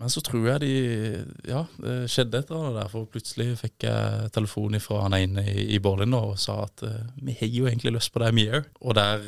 [0.00, 0.72] Men så tror jeg de
[1.46, 2.90] Ja, det skjedde et eller annet der.
[2.92, 7.04] For plutselig fikk jeg telefon fra han ene i, i Berlin og sa at eh,
[7.22, 8.68] vi har jo egentlig lyst på deg mye òg.
[8.82, 9.22] Og der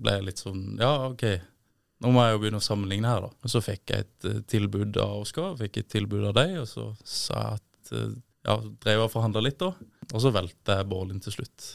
[0.00, 1.26] ble jeg litt sånn Ja, OK.
[2.00, 3.30] Nå må jeg jo begynne å sammenligne her, da.
[3.44, 6.68] Og så fikk jeg et eh, tilbud av Oskar, fikk et tilbud av deg, og
[6.70, 9.74] så sa jeg at eh, Ja, drev og forhandla litt, da.
[10.14, 11.74] Og så valgte jeg Berlin til slutt.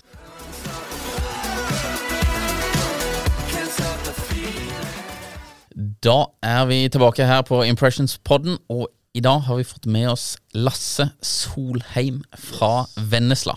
[6.06, 10.36] Da er vi tilbake her på Impressions-podden, og i dag har vi fått med oss
[10.54, 13.56] Lasse Solheim fra Vennesla.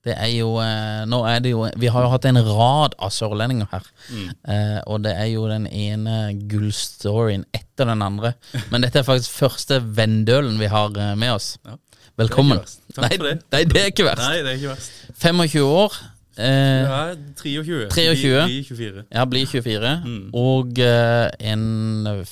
[0.00, 3.12] Det er jo eh, Nå er det jo Vi har jo hatt en rad av
[3.12, 3.90] sørlendinger her.
[4.16, 8.32] Eh, og det er jo den ene gullstoryen etter den andre.
[8.72, 11.50] Men dette er faktisk første Vendølen vi har eh, med oss.
[11.68, 11.76] Ja.
[12.16, 12.64] Velkommen.
[12.64, 12.88] Det er ikke verst.
[12.96, 13.20] For det.
[13.20, 14.24] Nei, nei, det er ikke verst.
[14.24, 14.96] Nei, det er ikke verst.
[15.20, 16.00] 25 år.
[16.38, 17.88] Eh, Ja, 23.
[17.90, 18.14] 23.
[18.14, 19.04] Blir- blir 24.
[19.10, 20.02] ja, blir 24.
[20.04, 20.30] Mm.
[20.34, 22.24] Og eh, en eh,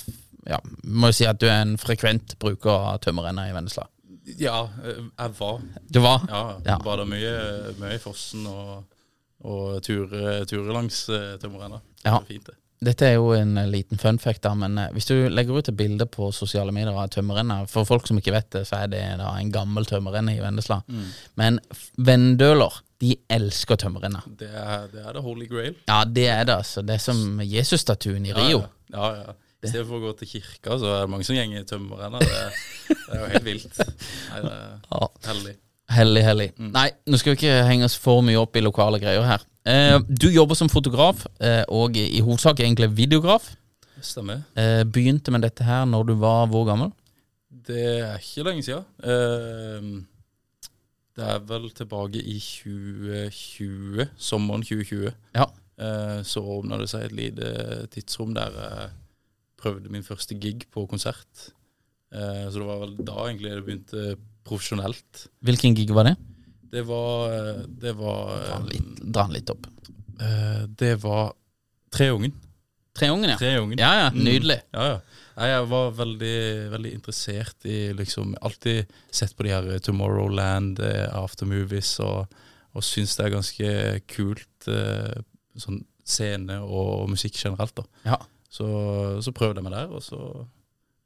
[0.49, 3.83] Ja, må jo si at du er en frekvent bruker av tømmerrenna i Vennesla.
[4.39, 5.59] Ja, eh, jeg var.
[5.93, 6.23] Du var?
[6.29, 6.77] Ja, Ja.
[6.95, 7.35] det mye,
[7.79, 8.85] mye i fossen og,
[9.43, 11.81] og turer, ture langs uh, tømmerrenna.
[12.03, 12.19] Det Ja.
[12.27, 12.55] Fint, det.
[12.81, 15.67] Dette er jo en eh, liten fun fact, da, men eh, hvis du legger ut
[15.67, 18.87] et bilde på sosiale medier av tømmerrenna For folk som ikke vet det, så er
[18.87, 20.81] det da en gammel tømmerrenne i Vennesla.
[20.87, 21.09] Mm.
[21.35, 21.59] Men
[21.97, 24.25] vendøler, de elsker tømmerrenner.
[24.39, 24.49] Det
[24.93, 25.75] det er det holy grail.
[25.87, 26.81] Ja, det er det, altså.
[26.83, 28.65] Det er som Jesus-statuen i Rio.
[28.91, 29.21] Ja, ja.
[29.29, 29.37] ja.
[29.59, 32.21] I stedet for å gå til kirka, så er det mange som gjenger i tømmerrenner.
[32.23, 32.43] Det,
[32.89, 33.79] det er jo helt vilt.
[33.79, 35.07] Nei, det er Ja.
[35.27, 35.55] heldig.
[35.89, 36.45] Hellig, hellig.
[36.61, 36.69] Mm.
[36.75, 39.43] Nei, nå skal vi ikke henge oss for mye opp i lokale greier her.
[39.67, 43.49] Eh, du jobber som fotograf, eh, og i hovedsak egentlig videograf.
[44.05, 44.45] Stemmer.
[44.55, 46.93] Eh, begynte med dette her når du var hvor gammel?
[47.69, 48.85] Det er ikke lenge siden.
[49.03, 49.89] Eh,
[51.19, 55.11] det er vel tilbake i 2020, sommeren 2020.
[55.35, 55.47] Ja.
[55.79, 57.51] Eh, så åpna det seg et lite
[57.93, 58.89] tidsrom der jeg
[59.59, 61.49] prøvde min første gig på konsert.
[62.11, 64.05] Eh, så det var vel da egentlig det begynte
[64.47, 65.25] profesjonelt.
[65.45, 66.15] Hvilken gig var det?
[66.69, 69.67] Det var eh, Det var, Dra den litt, litt opp.
[70.79, 71.33] det var
[71.91, 72.35] Treungen.
[72.99, 73.37] Treungen, ja.
[73.39, 73.79] Treungen.
[73.79, 74.27] Ja, ja, Mm.
[74.73, 74.99] Ja, ja.
[75.39, 81.07] Nei, Jeg var veldig, veldig interessert i liksom Alltid sett på de her Tomorrowland eh,
[81.15, 82.27] aftermovies og,
[82.75, 83.69] og syns det er ganske
[84.11, 85.21] kult eh,
[85.55, 87.75] sånn scene og musikk generelt.
[87.79, 88.17] da Ja.
[88.49, 88.65] Så,
[89.23, 90.45] så prøvde jeg meg der, og så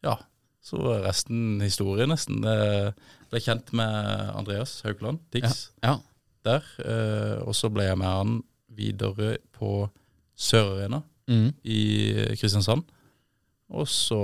[0.04, 0.18] Ja.
[0.64, 2.40] Så var resten historie, nesten.
[2.42, 2.94] Jeg
[3.30, 5.98] ble kjent med Andreas Haukeland, Dix, Ja.
[6.46, 6.64] der.
[6.80, 8.38] Eh, og så ble jeg med han
[8.74, 9.90] videre på
[10.40, 11.54] Sør-Arena Mm.
[11.64, 11.80] i
[12.40, 12.84] Kristiansand.
[13.74, 14.20] Og så,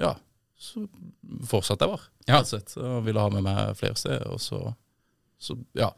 [0.00, 0.14] ja,
[0.58, 0.82] så
[1.48, 2.08] fortsatte jeg bare.
[2.26, 2.40] Ja.
[2.40, 2.74] rett og slett.
[2.82, 4.26] Og ville ha med meg flere steder.
[4.34, 4.60] Og så,
[5.38, 5.92] så ja,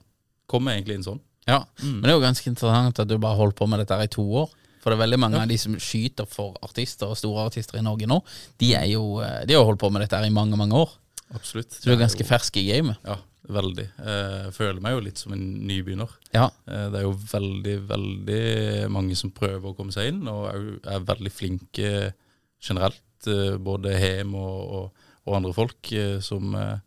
[0.51, 1.21] kom jeg egentlig inn sånn.
[1.49, 1.63] ja.
[1.83, 1.99] Mm.
[1.99, 4.13] Men det er jo ganske interessant at du bare holdt på med dette her i
[4.13, 4.53] to år.
[4.79, 7.83] For det er veldig mange av de som skyter for artister og store artister i
[7.83, 8.21] Norge nå,
[8.63, 10.77] de er jo eh, De har jo holdt på med dette her i mange, mange
[10.79, 10.93] år.
[11.35, 11.73] Absolutt.
[11.77, 12.97] Så du er ganske jo- fersk i gamet.
[13.05, 13.17] Ja,
[13.49, 13.85] veldig.
[13.99, 16.09] Eh, Jeg føler meg jo litt som en nybegynner.
[16.35, 16.47] Ja.
[16.67, 20.95] Eh, Det er jo veldig, veldig mange som prøver å komme seg inn, og er-
[20.95, 22.13] er veldig flinke
[22.61, 23.03] generelt.
[23.27, 24.93] eh, Både Hem og, og,
[25.27, 26.79] og andre folk eh, som, eh,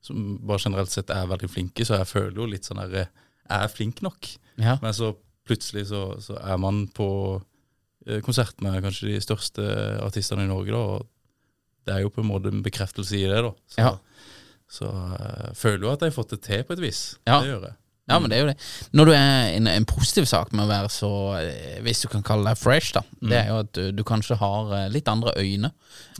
[0.00, 1.84] som bare generelt sett er veldig flinke.
[1.84, 3.06] Så jeg føler jo litt sånn her eh,
[3.50, 4.28] Jeg er flink nok.
[4.58, 4.78] ja.
[4.80, 7.42] Men så plutselig så, så er man på
[8.06, 10.78] eh, konsert med kanskje de største artistene i Norge, da.
[10.78, 11.06] Og
[11.86, 13.52] det er jo på en måte en bekreftelse i det, da.
[13.74, 13.92] Så, Ja.
[14.72, 17.04] så uh, føler jo at jeg har fått det til på et vis.
[17.28, 17.40] Ja.
[17.42, 17.76] Det gjør jeg.
[18.10, 18.56] Ja, men det er jo det.
[18.98, 21.08] Når du er en, en positiv sak med å være så,
[21.38, 24.36] eh, hvis du kan kalle deg fresh, da, det er jo at du, du kanskje
[24.40, 25.70] har eh, litt andre øyne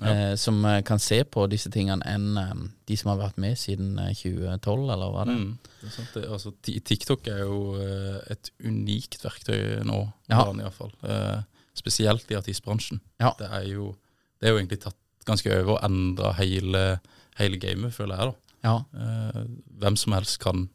[0.07, 2.53] eh, som kan se på disse tingene enn eh,
[2.89, 5.43] de som har vært med siden eh, 2012, eller hva det er.
[5.43, 6.15] Mm, det er sant.
[6.15, 10.01] Det, altså, TikTok er jo eh, et unikt verktøy nå,
[10.31, 10.39] Ja.
[10.39, 10.49] ja.
[10.55, 10.95] i hvert fall.
[11.03, 11.43] Eh,
[11.83, 13.03] spesielt i artistbransjen.
[13.21, 13.35] Ja.
[13.43, 13.91] Det, er jo,
[14.39, 14.97] det er jo egentlig tatt
[15.29, 17.01] ganske over og endra hele,
[17.39, 18.33] hele gamet, føler jeg.
[18.33, 18.35] da.
[18.63, 18.77] Ja.
[18.95, 19.45] Eh,
[19.83, 20.69] hvem som helst kan,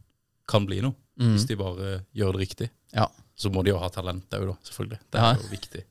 [0.47, 1.31] kan bli noe, Mm.
[1.33, 2.69] hvis de bare gjør det riktig.
[2.93, 3.07] ja.
[3.37, 4.97] Så må de jo ha talent òg, da, selvfølgelig.
[5.13, 5.83] Det er jo viktig.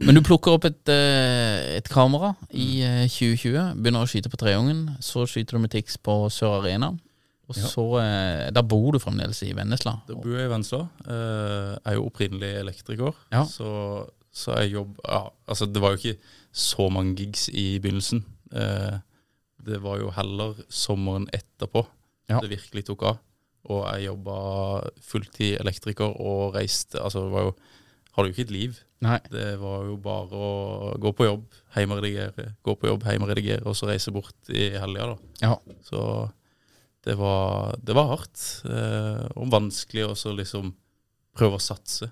[0.00, 4.38] Men du plukker opp et, eh, et kamera i eh, 2020, begynner å skyte på
[4.40, 6.90] Treungen, så skyter du med Tix på Sør Arena,
[7.50, 7.62] og Ja.
[7.66, 10.00] så eh, Da bor du fremdeles i Vennesla.
[10.08, 10.88] Da bor jeg i Vennesla.
[11.06, 13.14] Jeg er jo opprinnelig elektriker.
[13.32, 13.44] Ja.
[13.44, 16.18] Så, så jeg jobber ja, Altså, det var jo ikke
[16.52, 18.24] så mange gigs i begynnelsen.
[18.52, 18.98] Eh,
[19.64, 21.86] det var jo heller sommeren etterpå
[22.30, 22.40] Ja.
[22.40, 23.18] det virkelig tok av.
[23.70, 24.36] Og jeg jobba
[25.04, 27.54] fulltid elektriker og reiste Altså, det var jo
[28.16, 28.78] Hadde jo ikke et liv.
[29.00, 29.18] Nei.
[29.30, 31.44] Det var jo bare å gå på jobb,
[31.76, 35.16] hjemmeredigere, gå på jobb, hjemmeredigere, og så reise bort i helga, da.
[35.46, 35.54] Ja.
[35.86, 36.00] Så
[37.06, 40.74] det var, det var hardt, eh, og vanskelig også liksom
[41.38, 42.10] prøve å satse.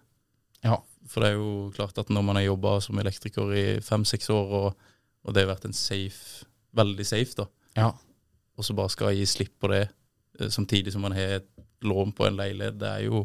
[0.63, 0.79] Ja.
[1.09, 4.55] For det er jo klart at når man har jobba som elektriker i fem-seks år,
[4.61, 4.91] og,
[5.25, 6.45] og det har vært en safe,
[6.77, 7.47] veldig safe, da,
[7.81, 7.91] ja.
[8.59, 9.87] og så bare skal gi slipp på det,
[10.41, 11.49] eh, samtidig som man har et
[11.87, 13.23] lån på en leilighet, det er jo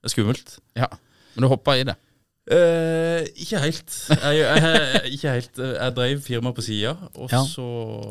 [0.00, 0.58] det er skummelt.
[0.78, 0.88] ja.
[1.34, 1.94] Men du hoppa i det.
[2.50, 3.92] Eh, ikke helt.
[4.10, 5.58] Jeg, jeg, jeg, ikke helt.
[5.62, 7.44] Jeg drev firma på sida, og Ja.
[7.46, 7.66] så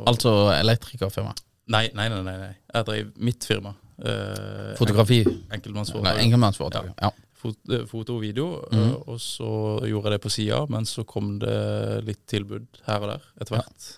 [0.07, 1.33] Altså elektrikerfirma.
[1.67, 2.21] Nei, nei, nei.
[2.23, 2.53] nei.
[2.73, 3.73] Jeg drev mitt firma.
[3.99, 5.19] Eh, Fotografi.
[5.51, 6.21] Enkeltmannsforetak.
[6.23, 6.85] Enkeltmannsforetak.
[6.85, 7.09] Ja.
[7.09, 7.11] ja.
[7.39, 8.79] Foto og video, Mm.
[8.83, 9.49] eh, og så
[9.87, 13.55] gjorde jeg det på sida, men så kom det litt tilbud her og der etter
[13.57, 13.89] hvert.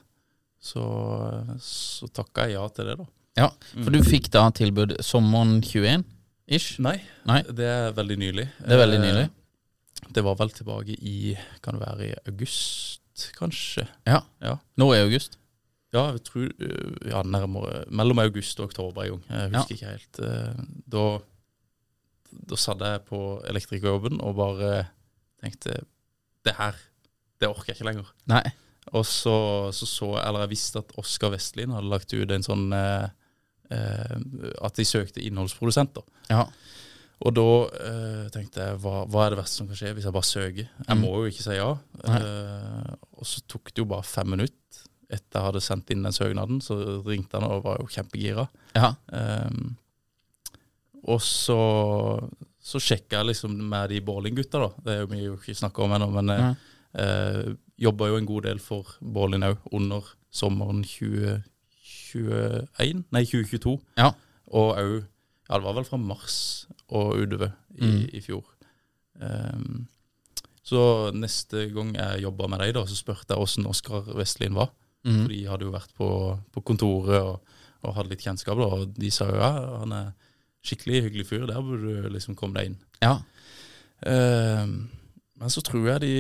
[0.62, 0.84] Så,
[1.60, 3.06] så takka jeg ja til det, da.
[3.42, 3.48] ja.
[3.84, 6.04] For du fikk da tilbud sommeren 21
[6.52, 6.76] ish?
[6.84, 7.42] Nei, Nei.
[7.50, 8.48] det er veldig nylig.
[8.62, 9.30] Det er veldig Eh, nylig.
[10.12, 13.00] Det var vel tilbake i Kan det være i august,
[13.38, 13.88] kanskje?
[14.08, 14.22] Ja.
[14.42, 14.58] Ja.
[14.78, 15.38] Nå er august.
[15.94, 19.24] Ja, jeg tror eh, ja, nærmere Mellom august og oktober en gang.
[19.30, 20.20] Jeg husker ikke helt.
[20.20, 21.06] Eh, Da,
[22.32, 23.20] da satt jeg på
[23.50, 24.72] elektrikerjobben og bare
[25.42, 25.82] tenkte
[26.46, 26.76] Det her,
[27.42, 28.12] det orker jeg ikke lenger.
[28.32, 28.44] Nei.
[28.94, 32.72] Og så så, så eller jeg visste at Oskar Vestlien hadde lagt ut en sånn
[32.74, 33.08] eh,
[33.70, 34.16] eh,
[34.66, 36.04] At de søkte innholdsprodusenter.
[36.32, 36.48] Ja.
[37.22, 37.44] Og da
[37.86, 40.66] eh, tenkte jeg hva, hva er det verste som kan skje hvis jeg bare søker?
[40.88, 41.04] Jeg Mm.
[41.06, 41.70] må jo ikke si ja.
[42.10, 44.58] Eh, og så tok det jo bare fem minutter
[45.12, 46.62] etter jeg hadde sendt inn den søknaden.
[46.66, 48.48] Så ringte han og var jo kjempegira.
[48.74, 48.94] Ja.
[49.12, 49.76] Um,
[51.10, 51.58] og så,
[52.62, 54.70] så sjekka jeg liksom med de Bålin-gutta, da.
[54.86, 56.56] Det er jo mye vi ikke snakke om ennå, men jeg Nei.
[57.02, 57.48] eh,
[57.82, 60.02] jobba jo en god del for Bålin òg under
[60.32, 63.80] sommeren 2021, nei 2022.
[64.00, 64.12] Ja.
[64.52, 65.02] Og òg
[65.52, 66.36] Ja, det var vel fra mars
[66.88, 68.06] og utover i, Mm.
[68.16, 68.46] i fjor.
[69.20, 69.88] Um,
[70.64, 74.70] så neste gang jeg jobba med deg, da, så spurte jeg åssen Oskar Vestlien var.
[75.04, 75.24] Mm.
[75.24, 76.08] For de hadde jo vært på,
[76.56, 77.42] på kontoret og,
[77.84, 79.52] og hadde litt kjennskap, da, og de sa jo ja,
[79.82, 80.14] han er
[80.66, 82.82] skikkelig hyggelig fyr, der burde du liksom komme deg inn.
[83.04, 83.20] ja.
[84.02, 84.66] Uh,
[85.42, 86.14] men så tror jeg de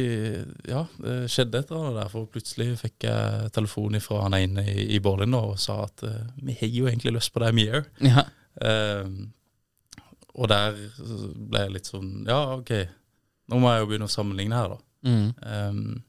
[0.69, 4.63] Ja, det skjedde et eller annet der, for plutselig fikk jeg telefon fra han ene
[4.69, 7.67] i, i Berlin og sa at uh, vi har jo egentlig lyst på deg, vi
[7.73, 7.89] òg.
[8.05, 8.25] ja.
[8.61, 9.29] Uh,
[10.37, 10.77] og der
[11.35, 12.71] ble jeg litt sånn Ja, OK,
[13.51, 14.79] nå må jeg jo begynne å sammenligne her, da.
[15.01, 15.29] Mm.
[15.41, 16.03] Um,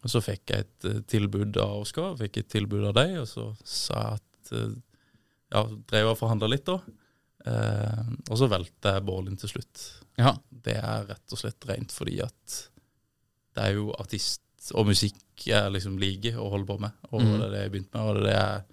[0.00, 3.26] og så fikk jeg et eh, tilbud av Oskar, fikk et tilbud av deg, og
[3.28, 4.78] så sa jeg at eh,
[5.50, 6.78] Ja, drev og forhandla litt, da.
[7.48, 9.86] Ehm, og så valgte jeg Borlin til slutt.
[10.20, 10.34] ja.
[10.50, 12.56] Det er rett og slett rent fordi at
[13.56, 14.42] det er jo artist
[14.76, 16.92] og musikk jeg liksom liker å holde på med.
[17.14, 17.30] Og mm.
[17.30, 18.66] det er det jeg begynte med, og det er det jeg er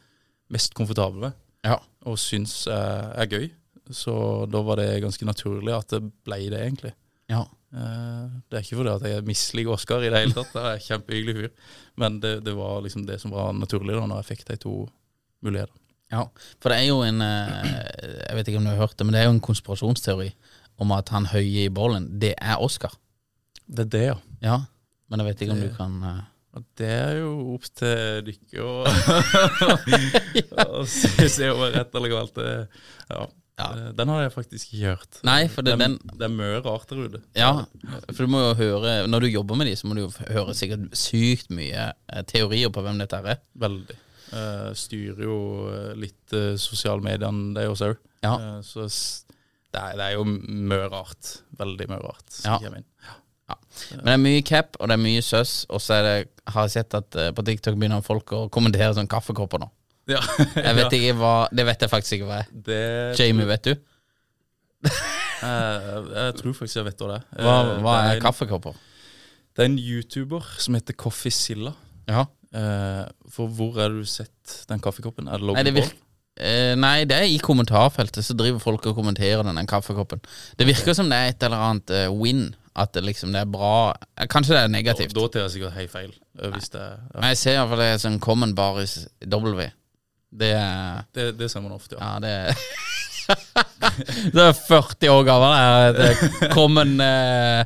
[0.58, 1.38] mest komfortabel med.
[1.64, 1.78] Ja.
[2.12, 3.48] Og syns er, er gøy.
[3.96, 4.18] Så
[4.52, 6.94] da var det ganske naturlig at det ble det, egentlig.
[7.32, 7.46] ja.
[7.72, 10.76] Eh, Det er ikke fordi at jeg misliker Oskar i det hele tatt, det er
[10.76, 11.74] en kjempehyggelig fyr.
[12.04, 14.76] Men det, det var liksom det som var naturlig da når jeg fikk de to
[15.44, 15.87] mulighetene.
[16.14, 16.24] Ja,
[16.64, 17.74] for det er jo en eh,
[18.30, 20.32] Jeg vet ikke om du har hørt det, men det er jo en konspirasjonsteori
[20.84, 22.94] om at han høye i bollen, det er Oscar.
[23.68, 24.18] Det er det, ja.
[24.46, 24.58] Ja,
[25.10, 26.26] men jeg vet ikke om du kan eh,
[26.78, 28.68] det er jo opp til dere
[30.80, 32.40] å se om det er rett eller galt.
[33.12, 33.28] Ja.
[33.58, 33.68] Ja.
[33.98, 35.20] Den har jeg faktisk ikke hørt.
[35.26, 37.22] Nei, for det, det, den det er mye rart der ute.
[37.38, 37.52] Ja,
[38.12, 40.54] for du må jo høre Når du jobber med de, så må du jo høre
[40.58, 43.42] sikkert sykt mye eh, teorier på hvem dette er.
[43.58, 43.98] Veldig.
[44.36, 45.38] Eh, styrer jo
[45.72, 48.02] eh, litt uh, sosiale medier, det også òg.
[48.26, 48.34] Ja.
[48.66, 51.36] så det er, det er jo mye rart.
[51.60, 52.26] Veldig mye rart.
[52.34, 52.58] som Ja.
[52.60, 52.88] kommer inn.
[53.94, 56.72] Men det er mye cap, og det er mye søss, og så er har jeg
[56.80, 59.70] sett at på TikTok begynner folk å kommentere sånn kaffekopper nå.
[60.08, 60.20] Ja.
[60.56, 62.52] Jeg vet ikke hva Det vet jeg faktisk ikke hva er.
[62.68, 62.78] Det,
[63.20, 63.74] Jamie, vet du?
[64.88, 67.26] Jeg, jeg tror faktisk jeg vet hva det er.
[67.44, 68.78] Hva, hva det er en- kaffekopper?
[69.58, 71.72] Det er en YouTuber som heter Coffeezilla.
[72.08, 72.24] Ja.
[72.58, 75.28] Eh, for hvor er det du sett den kaffekoppen?
[75.30, 75.90] Er det det Logan
[76.38, 80.22] eh, Nei, det er i kommentarfeltet, så driver folk og kommenterer den, den kaffekoppen.
[80.58, 82.48] Det virker som det er et eller annet eh, win.
[82.78, 85.16] At det liksom det er bra eh, Kanskje det er negativt.
[85.16, 86.12] Da, da tar jeg sikkert helt feil.
[86.40, 87.20] eh, Hvis det, ja.
[87.20, 89.70] Men jeg ser iallfall det er sånn common baris W.
[90.38, 90.52] Det
[91.16, 92.14] det, det ser man ofte, ja.
[92.14, 92.66] Ja, det er
[93.28, 95.54] Det er 40 år gammel.
[95.58, 97.64] Er common, eh,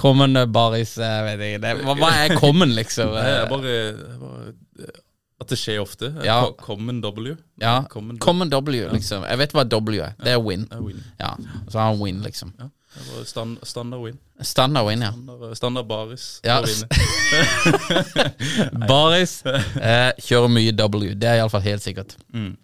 [0.00, 1.60] common baris Jeg vet ikke.
[1.64, 3.12] Det, hva, hva er common, liksom?
[3.14, 4.42] Nei, jeg bare, jeg bare
[4.88, 5.00] eh,
[5.44, 6.06] At det skjer ofte.
[6.24, 6.38] Ja.
[6.62, 7.34] Common W.
[7.60, 9.26] Ja, Common, common W, liksom.
[9.28, 10.12] Jeg vet hva W er.
[10.22, 10.64] Det er win.
[10.72, 11.02] er win.
[11.20, 11.30] Ja,
[11.68, 12.54] så har han win, liksom.
[12.60, 12.66] Ja.
[12.94, 14.18] Det var stand, standard win.
[14.40, 15.10] Standard win, ja.
[15.10, 16.26] Standard, standard baris.
[16.46, 16.60] Ja.
[18.88, 21.14] Baris eh, kjører mye W.
[21.18, 22.14] Det er iallfall helt sikkert.
[22.34, 22.54] Mm.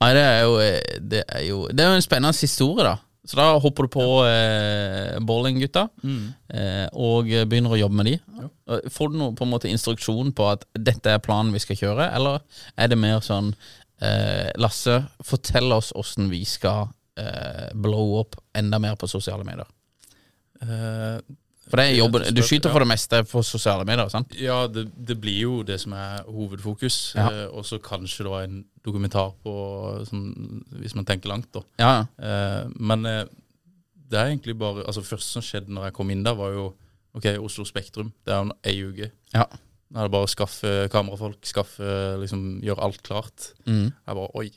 [0.00, 2.96] Nei, det er jo eh, Det er jo Det er jo en spennende historie, da.
[3.24, 6.34] Så da hopper du på eh, bowlinggutta Mm.
[6.52, 8.18] eh, og begynner å jobbe med de.
[8.40, 8.80] Ja.
[8.92, 12.10] Får du noe på en måte instruksjon på at dette er planen vi skal kjøre,
[12.18, 12.42] eller
[12.76, 13.54] er det mer sånn
[14.04, 19.70] eh, Lasse, fortell oss åssen vi skal eh, blow up enda mer på sosiale medier?
[21.68, 22.26] For det er jobben.
[22.36, 24.34] Du skyter for det meste på sosiale medier, sant?
[24.36, 26.98] Ja, det, det blir jo det som er hovedfokus.
[27.16, 27.28] Ja.
[27.30, 29.54] Eh, og så kanskje da en dokumentar på
[30.08, 30.26] sånn,
[30.82, 31.64] Hvis man tenker langt, da.
[31.80, 32.06] Ja, ja.
[32.20, 33.24] Eh, men eh,
[34.10, 36.72] det er egentlig bare Altså, første som skjedde når jeg kom inn der, var jo
[37.14, 38.12] OK, Oslo Spektrum.
[38.26, 39.10] Det er jo ei uke.
[39.32, 39.46] Ja.
[39.94, 41.90] Da er det bare å skaffe kamerafolk, skaffe
[42.20, 43.52] liksom Gjøre alt klart.
[43.68, 43.86] Mm.
[43.94, 44.48] Jeg bare Oi.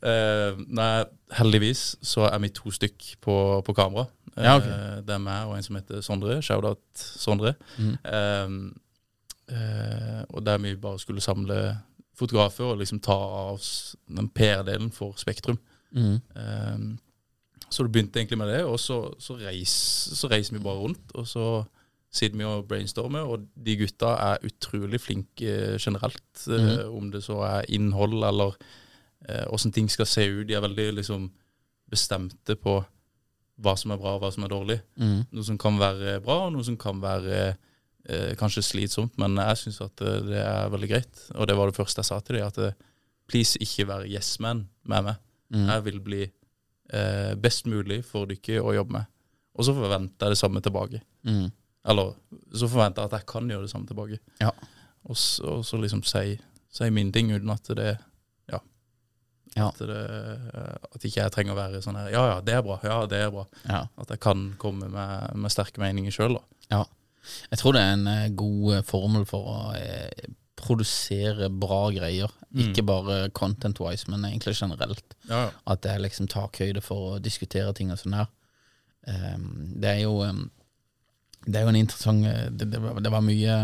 [0.00, 1.04] Eh, nei,
[1.36, 4.06] heldigvis så er vi to stykk på, på kamera.
[4.36, 4.68] Eh, Ja, ok.
[5.06, 6.40] Det er meg og en som heter Sondre.
[6.42, 7.54] Shout-out Sondre.
[7.78, 8.70] Mm.
[9.50, 11.56] Uh, og der vi bare skulle samle
[12.20, 15.58] fotografer og liksom ta av oss den PR-delen for Spektrum.
[15.90, 16.20] Mm.
[16.36, 16.82] Eh,
[17.70, 19.72] så det begynte egentlig med det, og så, så, reis,
[20.18, 21.14] så reiser vi bare rundt.
[21.14, 21.46] Og så
[22.12, 26.46] sitter vi og brainstormer, og de gutta er utrolig flinke generelt.
[26.46, 26.90] Mm.
[26.96, 28.56] om det så er innhold eller
[29.52, 30.46] åssen ting skal se ut.
[30.48, 31.26] De er veldig liksom
[31.90, 32.78] bestemte på
[33.60, 34.78] hva som er bra og hva som er dårlig.
[35.00, 35.18] Mm.
[35.34, 39.18] Noe som kan være bra, og noe som kan være eh, kanskje slitsomt.
[39.20, 41.24] Men jeg syns at eh, det er veldig greit.
[41.36, 42.76] Og det var det første jeg sa til dem, at eh,
[43.30, 45.22] please ikke være yes man med meg.
[45.52, 45.66] Mm.
[45.66, 49.10] Jeg vil bli eh, best mulig for dere å jobbe med.
[49.58, 51.02] Og så forventer jeg det samme tilbake.
[51.28, 51.48] Mm.
[51.90, 52.14] Eller
[52.56, 54.20] så forventer jeg at jeg kan gjøre det samme tilbake.
[54.40, 54.54] Ja.
[55.10, 56.38] Og så, og så liksom si,
[56.72, 57.98] si min ting uten at det Ja.
[59.56, 59.68] Ja.
[59.72, 60.00] At, det,
[60.94, 62.76] at ikke jeg trenger å være sånn her Ja, ja, det er bra.
[62.86, 63.46] Ja, det er bra.
[63.66, 63.84] ja.
[63.98, 66.44] At jeg kan komme med, med sterke meninger sjøl, da.
[66.70, 66.84] Ja.
[67.50, 70.30] Jeg tror det er en eh, god eh, formel for å eh,
[70.60, 72.30] produsere bra greier.
[72.58, 75.16] Ikke bare content-wise, men egentlig generelt.
[75.28, 75.50] Ja, ja.
[75.70, 78.30] At det er liksom takhøyde for å diskutere ting og sånn her.
[79.08, 80.42] Um, det er jo um,
[81.46, 83.54] Det er jo en interessant eh, det, det, det var mye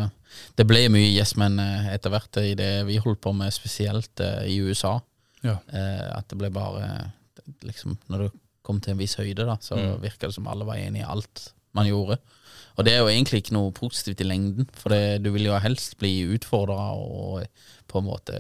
[0.57, 4.23] Det ble mye yes men eh, etter hvert i det vi holdt på med, spesielt
[4.25, 4.95] uh, i USA.
[5.45, 5.59] Ja.
[5.69, 6.87] Eh, at det ble bare
[7.63, 8.31] liksom Når det
[8.67, 10.01] kom til en viss høyde, da, så Mm.
[10.03, 12.17] virka det som alle var enig i alt man gjorde.
[12.77, 15.59] Og det er jo egentlig ikke noe positivt i lengden, for det, du vil jo
[15.63, 17.47] helst bli utfordra og
[17.89, 18.35] på en måte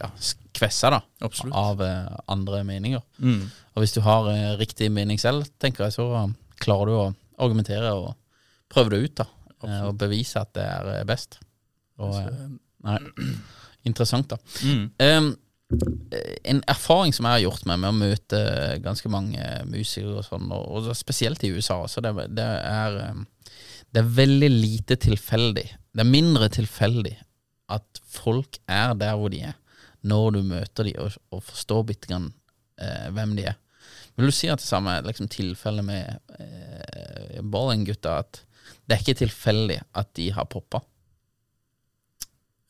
[0.00, 0.10] ja,
[0.52, 1.54] kvessa da, Absolutt.
[1.54, 3.00] av eh, andre meninger.
[3.22, 3.46] Mm.
[3.76, 6.08] Og hvis du har eh, riktig mening selv, tenker jeg, så
[6.60, 8.16] klarer du å argumentere og
[8.68, 9.28] prøve det ut, da.
[9.64, 11.38] Eh, og bevise at det er eh, best.
[12.02, 12.48] Og, eh,
[12.88, 12.98] nei,
[13.88, 14.36] interessant, da.
[14.66, 14.90] Mm.
[14.98, 15.30] Um,
[15.68, 18.38] en erfaring som jeg har gjort meg med å møte
[18.80, 23.26] ganske mange musikere og sånn, og, spesielt i USA, så det, det er um,
[23.92, 25.64] Det er veldig lite tilfeldig.
[25.92, 27.14] Det er mindre tilfeldig
[27.72, 29.54] at folk er der hvor de er,
[30.04, 32.30] når du møter dem og, og forstår bitte grann
[32.80, 33.56] eh, hvem de er.
[34.16, 38.42] Vil du si at det samme er liksom tilfellet med eh, Balling-gutta, at
[38.84, 40.82] det er ikke tilfeldig at de har poppa?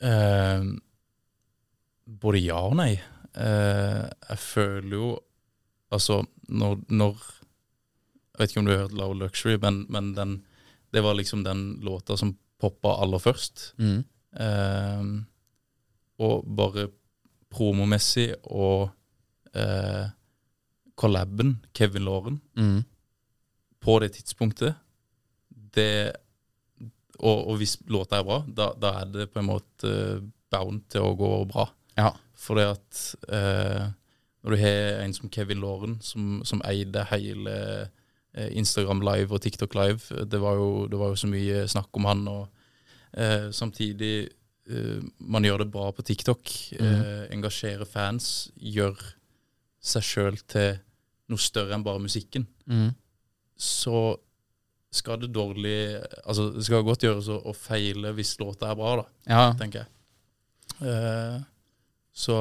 [0.02, 0.70] Eh,
[2.08, 2.94] både ja og nei.
[3.38, 5.08] Eh, jeg føler jo
[5.92, 6.18] Altså,
[6.52, 10.34] når, når Jeg vet ikke om du har hørt Low Luxury, men, men den,
[10.92, 13.72] det var liksom den låta som poppa aller først.
[13.80, 14.02] Mm.
[14.36, 15.08] Eh,
[16.20, 16.88] og bare
[17.50, 18.90] promomessig og
[19.56, 20.10] eh,
[21.00, 22.84] collaben, Kevin Lauren, Mm.
[23.80, 24.74] på det tidspunktet
[25.74, 26.12] det,
[27.18, 29.92] og, og hvis låta er bra, da, da er det på en måte
[30.52, 31.68] bound til å gå bra.
[31.98, 32.12] Ja.
[32.38, 32.98] Fordi at
[33.34, 33.86] eh,
[34.44, 37.54] når du har en som Kevin Lauren, som, som eide hele
[38.34, 40.24] eh, Instagram Live og TikTok Live.
[40.30, 42.44] Det var jo, det var jo så mye snakk om han, og
[43.18, 44.28] eh, samtidig
[44.70, 46.54] eh, Man gjør det bra på TikTok.
[46.78, 48.48] Eh, engasjerer fans.
[48.62, 48.94] Gjør
[49.82, 50.78] seg sjøl til
[51.28, 52.46] noe større enn bare musikken.
[52.70, 52.92] Mm.
[53.58, 54.16] Så
[54.94, 58.94] skal det dårlig Altså, det skal godt gjøres å, å feile hvis låta er bra,
[59.02, 59.42] da Ja.
[59.58, 59.88] tenker jeg.
[60.88, 61.38] Eh,
[62.18, 62.38] så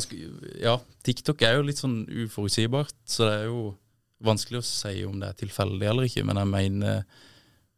[0.00, 0.18] skal,
[0.62, 3.62] Ja, TikTok er jo litt sånn uforutsigbart, så det er jo
[4.22, 7.02] vanskelig å si om det er tilfeldig eller ikke, men jeg mener,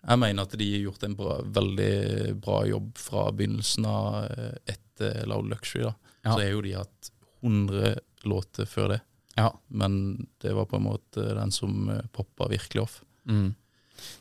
[0.05, 4.77] jeg mener at de har gjort en bra, veldig bra jobb fra begynnelsen av eh,
[4.77, 5.89] etter Loud Luxury.
[5.89, 5.95] da.
[6.21, 6.35] Ja.
[6.35, 7.11] Så er jo de hatt
[7.45, 7.97] 100
[8.29, 9.01] låter før det,
[9.37, 9.51] ja.
[9.69, 13.01] men det var på en måte den som uh, poppa virkelig off.
[13.29, 13.51] Mm.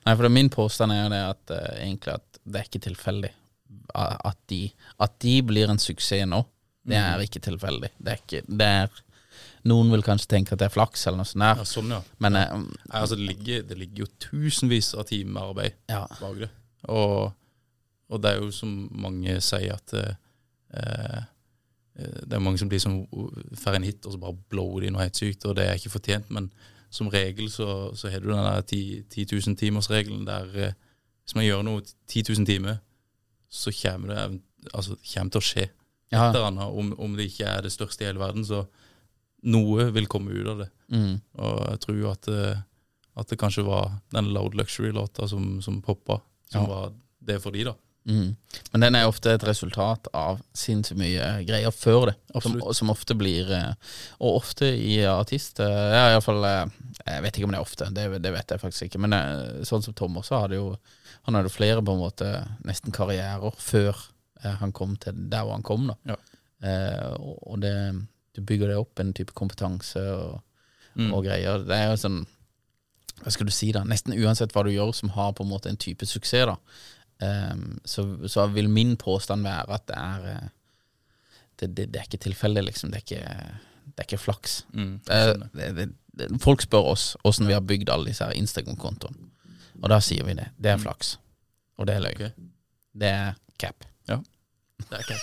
[0.04, 3.32] Nei, for min påstand er jo det at eh, egentlig at det er ikke tilfeldig
[3.96, 6.44] at de, at de blir en suksess nå.
[6.84, 7.04] Det Mm.
[7.14, 7.90] er ikke tilfeldig.
[7.98, 8.90] Det er ikke det er,
[9.66, 11.44] Noen vil kanskje tenke at det er flaks, eller noe sånt.
[11.46, 12.02] Ja, der sånn, ja.
[12.20, 12.50] Men ja.
[12.60, 16.02] Nei, altså, det, ligger, det ligger jo tusenvis av timer arbeid ja.
[16.20, 16.50] bak det.
[16.92, 17.32] Og,
[18.12, 20.12] og det er jo som mange sier at eh,
[20.76, 21.22] eh,
[22.28, 23.06] Det er mange som blir som
[23.56, 25.94] får en hit, og så bare blower de noe helt sykt, og det er ikke
[25.96, 26.28] fortjent.
[26.30, 26.52] Men
[26.92, 30.74] som regel så, så har du den der 10 10 000 timers-regelen der eh,
[31.24, 31.82] hvis man gjør noe
[32.12, 32.82] 10 000 timer,
[33.54, 34.24] så kommer det
[34.74, 36.74] altså, kommer til å skje et eller annet.
[36.82, 38.64] Om, om det ikke er det største i hele verden, så
[39.50, 40.70] noe vil komme ut av det.
[40.94, 41.16] Mm.
[41.42, 42.62] Og jeg tror jo at, eh,
[43.20, 46.70] at det kanskje var den Loud Luxury-låta som, som poppa, som Ja.
[46.70, 46.94] var
[47.24, 47.74] det for de da.
[48.06, 48.36] Mm.
[48.74, 53.16] Men den er ofte et resultat av sinnssykt mye greier før det, som, som ofte
[53.16, 53.70] blir eh,
[54.20, 58.10] Og ofte i artist ja, i fall, Jeg vet ikke om det er ofte, det,
[58.26, 59.00] det vet jeg faktisk ikke.
[59.06, 60.74] Men eh, sånn som Tom også hadde jo
[61.28, 62.30] Han hadde flere på en måte
[62.68, 63.96] nesten karrierer før
[64.44, 65.88] eh, han kom til der hvor han kom.
[65.88, 66.18] da Ja.
[66.64, 67.74] eh, Og, det,
[68.36, 70.42] du bygger det opp en type kompetanse og,
[70.96, 71.08] Mm.
[71.14, 71.64] og greier.
[71.66, 72.26] Det er jo sånn
[73.24, 73.82] Hva skal du si, da?
[73.84, 76.56] Nesten uansett hva du gjør som har på en måte en type suksess, da.
[77.22, 77.56] eh,
[77.86, 80.50] så, så vil min påstand være at det er eh,
[81.58, 82.92] det, det, det er ikke tilfeldig, liksom.
[82.92, 84.66] Det er ikke, det er ikke flaks.
[84.74, 85.00] Mm,
[85.56, 85.90] det,
[86.42, 89.30] folk spør oss åssen vi har bygd alle disse Instagram-kontoene,
[89.82, 90.50] og da sier vi det.
[90.58, 91.18] Det er flaks.
[91.80, 92.20] Og det er løgn.
[92.22, 92.52] Okay.
[92.94, 93.86] Det er cap.
[94.10, 94.20] Ja.
[94.84, 95.22] Det er cap.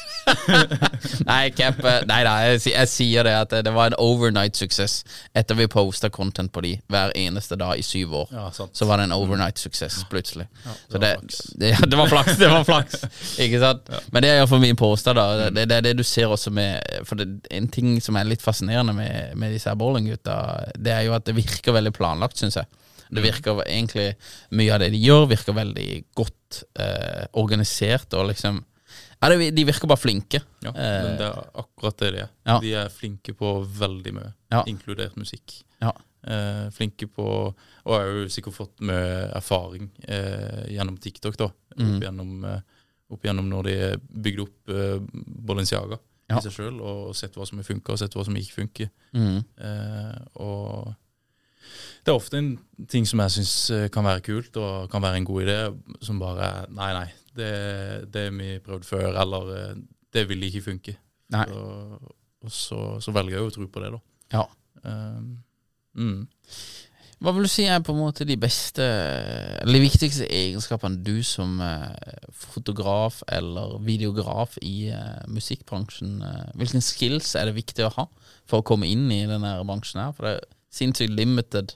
[1.28, 4.56] nei, cap eh, Nei da, jeg, jeg sier det at det, det var en overnight
[4.58, 5.00] suksess
[5.36, 8.32] etter vi posta content på de hver eneste dag i syv år.
[8.34, 8.74] Ja, sant.
[8.78, 10.46] Så var det en overnight suksess plutselig.
[10.64, 11.40] Ja, Så det det, var flaks.
[11.62, 13.04] det, det var flaks, det var flaks.
[13.46, 13.92] Ikke sant?
[14.10, 15.18] Men det er iallfall min påstand.
[15.20, 18.18] da Det, det, det er det du ser også med For det, en ting som
[18.18, 20.36] er litt fascinerende med, med disse bowlinggutta,
[20.78, 22.70] det er jo at det virker veldig planlagt, syns jeg.
[23.10, 24.14] Det virker egentlig
[24.56, 28.62] Mye av det de gjør, virker veldig godt eh, organisert og liksom
[29.20, 30.40] Ja, de virker bare flinke.
[30.64, 32.30] Ja, Eh, men det er akkurat det de er.
[32.46, 32.58] Ja.
[32.62, 34.62] De er flinke på veldig mye, Ja.
[34.66, 35.62] inkludert musikk.
[35.82, 35.92] Ja.
[36.24, 37.26] Eh, flinke på
[37.86, 41.50] Og har jo sikkert fått mye erfaring eh, gjennom TikTok, da.
[41.78, 41.94] Mm.
[41.96, 42.60] Opp, gjennom, eh,
[43.10, 43.76] opp gjennom når de
[44.22, 44.98] bygde opp eh,
[45.46, 45.98] Balenciaga
[46.30, 48.90] i seg sjøl, og sett hva som funker, og sett hva som ikke funker.
[49.16, 49.40] Mm.
[49.58, 50.92] Eh, og
[52.00, 52.52] det er ofte en
[52.90, 53.54] ting som jeg syns
[53.92, 55.58] kan være kult og kan være en god idé,
[56.02, 59.78] som bare Nei, nei, det, det har vi prøvd før, eller eh,
[60.12, 60.96] det vil ikke funke.
[61.30, 61.46] Nei.
[61.46, 61.64] Så,
[62.40, 64.00] og så, så velger jeg jo å tro på det, da.
[64.34, 64.44] Ja.
[64.82, 65.32] Um,
[65.94, 66.22] mm.
[67.20, 71.18] Hva vil du si er på en måte de beste Eller de viktigste egenskapene du
[71.26, 77.92] som eh, fotograf eller videograf i eh, musikkbransjen Hvilken Hvilke skills er det viktig å
[77.98, 78.06] ha
[78.48, 80.16] for å komme inn i denne bransjen her?
[80.16, 81.74] For det er sinnssykt limited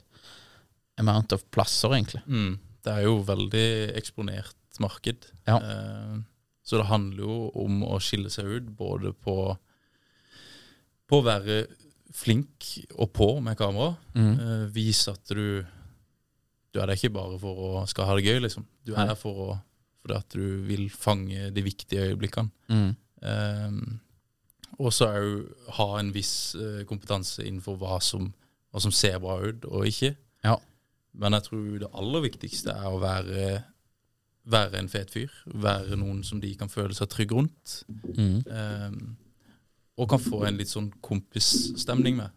[1.01, 2.23] amount of plasser, egentlig.
[2.27, 2.57] Mm.
[2.85, 3.67] Det er jo veldig
[3.99, 5.29] eksponert marked.
[5.47, 5.59] Ja.
[5.59, 6.17] Eh,
[6.65, 9.55] så det handler jo om å skille seg ut, både på
[11.05, 11.59] på å være
[12.15, 13.91] flink og på med kamera.
[14.15, 14.31] Mm.
[14.33, 15.65] Eh, vise at du
[16.73, 18.65] Du er der ikke bare for å skal ha det gøy, liksom.
[18.83, 19.49] Du er der for å
[20.05, 22.51] fordi at du vil fange de viktige øyeblikkene.
[22.69, 22.91] Mm.
[23.25, 23.99] Um,
[24.77, 25.07] og så
[25.77, 28.27] ha en viss eh, kompetanse innenfor hva som,
[28.75, 30.09] hva som ser bra ut og ikke.
[30.43, 30.57] Ja.
[31.15, 33.43] Men jeg tror det aller viktigste er å være,
[34.51, 35.31] være en fet fyr.
[35.47, 37.77] Være noen som de kan føle seg trygg rundt.
[37.87, 38.41] Mm.
[38.51, 38.97] Um,
[39.95, 42.35] og kan få en litt sånn kompisstemning med.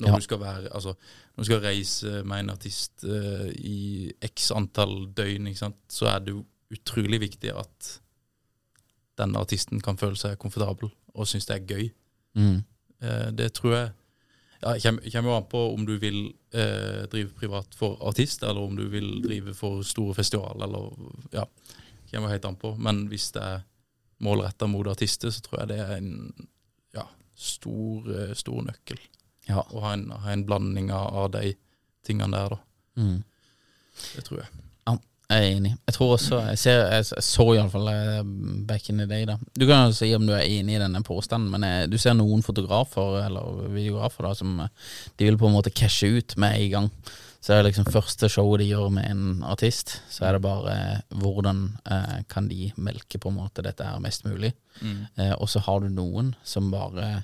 [0.00, 0.16] Når Ja.
[0.16, 0.94] du skal være Altså,
[1.36, 6.18] når du skal reise med en artist uh, i x antall døgn, sant, så er
[6.24, 6.42] det jo
[6.74, 8.00] utrolig viktig at
[9.20, 11.90] denne artisten kan føle seg komfortabel og synes det er gøy.
[12.34, 12.62] Mm.
[13.04, 13.92] Uh, det tror jeg
[14.60, 16.20] ja, kommer, jo an på om du vil
[16.52, 20.90] eh, drive privat for artist, eller om du vil drive for store festivaler, eller
[21.32, 21.46] Ja,
[22.10, 22.74] kommer helt an på.
[22.76, 23.62] Men hvis det er
[24.20, 26.48] målretta mot artister, så tror jeg det er en
[26.94, 29.00] ja, stor, eh, stor nøkkel.
[29.48, 29.64] Ja.
[29.64, 31.54] Å ha en, ha en blanding av de
[32.06, 32.60] tingene der, da.
[33.00, 33.22] Mm.
[34.16, 34.60] Det tror jeg.
[35.30, 35.70] Jeg er enig.
[35.86, 37.88] Jeg tror også Jeg, ser, jeg så iallfall
[38.66, 39.36] back in the day, da.
[39.54, 42.16] Du kan jo si om du er enig i denne påstanden, men jeg, du ser
[42.18, 44.72] noen fotografer eller videografer da som eh,
[45.20, 46.88] de vil på en måte cashe ut med en gang.
[47.40, 50.74] Så er det liksom første showet de gjør med en artist, så er det bare
[50.74, 54.50] eh, hvordan eh, kan de melke på en måte dette her mest mulig.
[54.82, 57.22] Eh, og så har du noen som bare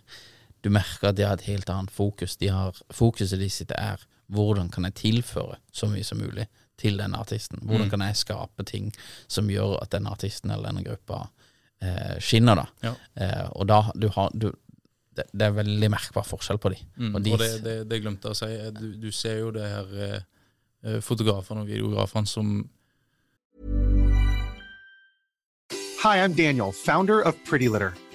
[0.65, 2.37] Du merker at de har et helt annet fokus.
[2.41, 6.49] De har, fokuset de sitt er hvordan kan jeg tilføre så mye som mulig
[6.81, 7.63] til denne artisten?
[7.65, 8.93] Hvordan kan jeg skape ting
[9.33, 11.23] som gjør at denne artisten eller denne gruppa
[11.81, 12.67] eh, skinner, da?
[12.85, 12.95] Ja.
[13.15, 14.51] Eh, og da du har du,
[15.17, 16.81] det, det er veldig merkbar forskjell på de.
[16.97, 18.71] Mm, Og og, det, det, det glemte jeg å si.
[18.77, 20.19] Du, du ser jo det her eh,
[20.85, 22.57] eh, fotografene og videografene som
[26.05, 27.95] Hi, I'm Daniel, founder of Pretty Litter.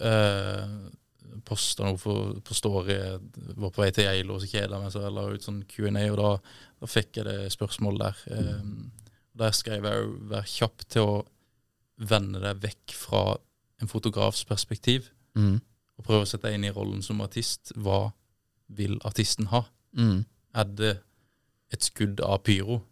[0.00, 0.90] eh,
[1.46, 2.96] posta noe for, på Story
[3.56, 6.04] Var på vei til Geilo, og så kjeda meg, så jeg la ut sånn Q&A,
[6.12, 6.30] og da,
[6.82, 8.22] da fikk jeg det spørsmålet der.
[8.36, 8.64] Eh,
[9.40, 11.26] der skrev jeg òg 'vær kjapp til å
[12.10, 13.36] vende deg vekk fra
[13.80, 15.60] en fotografs perspektiv', Mm.
[15.98, 17.72] og prøve å sette deg inn i rollen som artist.
[17.76, 18.12] Hva
[18.68, 19.62] vil artisten ha?
[19.96, 20.24] Mm.
[20.54, 20.98] Er det
[21.72, 22.82] et skudd av pyro,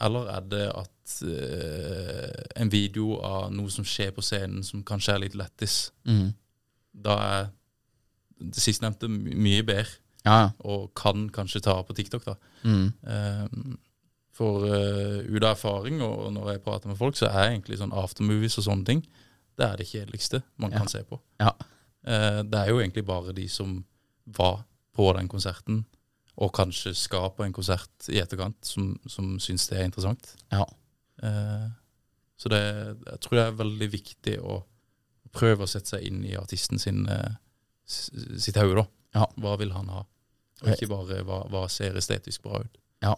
[0.00, 0.90] eller er det at
[1.22, 6.34] eh, en video av noe som skjer på scenen som kanskje er litt lettis, Mm.
[6.98, 7.50] Da er
[8.40, 9.86] det sistnevnte my- mye bedre,
[10.24, 12.34] Ja, og kan kanskje ta på TikTok, da.
[12.64, 12.92] Mm.
[13.06, 13.76] Eh,
[14.32, 18.58] for ut av erfaring, og når jeg prater med folk, så er egentlig sånn aftermovies
[18.58, 19.06] og sånne ting
[19.58, 20.78] det er det kjedeligste man Ja.
[20.78, 21.20] kan se på.
[21.40, 21.50] ja.
[22.06, 23.84] Eh, det er jo egentlig bare de som
[24.26, 24.64] var
[24.96, 25.84] på den konserten,
[26.36, 30.34] og kanskje skal på en konsert i etterkant, som, som syns det er interessant.
[30.52, 30.64] ja.
[31.22, 31.68] Eh,
[32.38, 32.60] så det,
[33.06, 34.60] jeg tror det er veldig viktig å
[35.34, 37.34] prøve å sette seg inn i artisten sin, eh,
[37.86, 38.82] sitt hode.
[38.82, 38.86] da.
[39.20, 39.26] Ja.
[39.40, 40.04] Hva vil han ha?
[40.62, 42.78] Og ikke bare hva, hva ser estetisk bra ut.
[43.04, 43.14] Ja,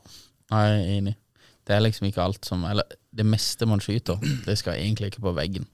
[0.50, 1.16] jeg er enig.
[1.64, 2.84] Det er liksom ikke alt som Eller
[3.14, 5.66] det meste man skyter, det skal egentlig ikke på veggen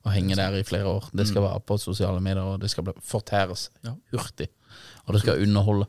[0.00, 1.10] og henge der i flere år.
[1.12, 3.92] Det skal være på sosiale medier, og det skal fortæres Ja.
[4.14, 4.46] hurtig.
[5.04, 5.86] Og det skal underholde.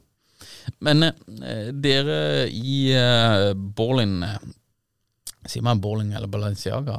[0.84, 4.36] Men eh, dere i eh, Ballin eh,
[5.50, 6.98] Sier man Borling eller Balenciaga?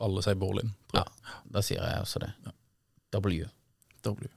[0.00, 2.32] Alle sier Borlin, tror Ja, da sier jeg også det.
[3.14, 3.44] W.
[4.04, 4.28] W.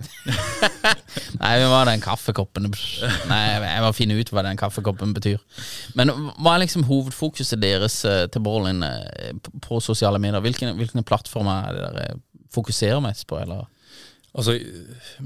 [1.40, 2.68] Nei, hva er den kaffekoppen?
[3.28, 5.40] Nei, jeg må finne ut hva den kaffekoppen betyr.
[5.98, 9.34] Men hva er liksom hovedfokuset deres eh, til Borlin eh,
[9.66, 10.40] på- sosiale medier?
[10.44, 12.18] Hvilke, hvilke plattformer er det dere
[12.54, 13.66] fokuserer mest på, eller?
[14.30, 14.54] Altså,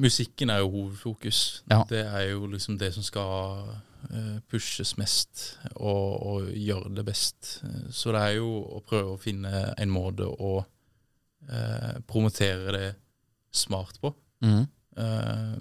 [0.01, 1.43] musikken er jo hovedfokus.
[1.71, 1.83] Ja.
[1.89, 3.67] Det er jo liksom det som skal
[4.51, 7.59] pushes mest, og, og gjør det best.
[7.65, 10.55] Eh, Så det er jo å prøve å finne en måte å
[11.49, 12.89] eh, promotere det
[13.55, 14.15] smart på.
[14.45, 14.65] Mm.
[14.97, 15.59] Eh,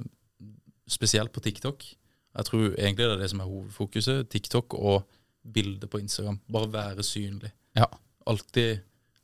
[0.90, 1.86] spesielt på TikTok.
[2.34, 4.30] Jeg tror egentlig det er det som er hovedfokuset.
[4.30, 5.04] TikTok og
[5.44, 6.40] bilder på Instagram.
[6.52, 7.52] Bare være synlig.
[7.78, 7.86] Ja.
[8.26, 8.80] Alltid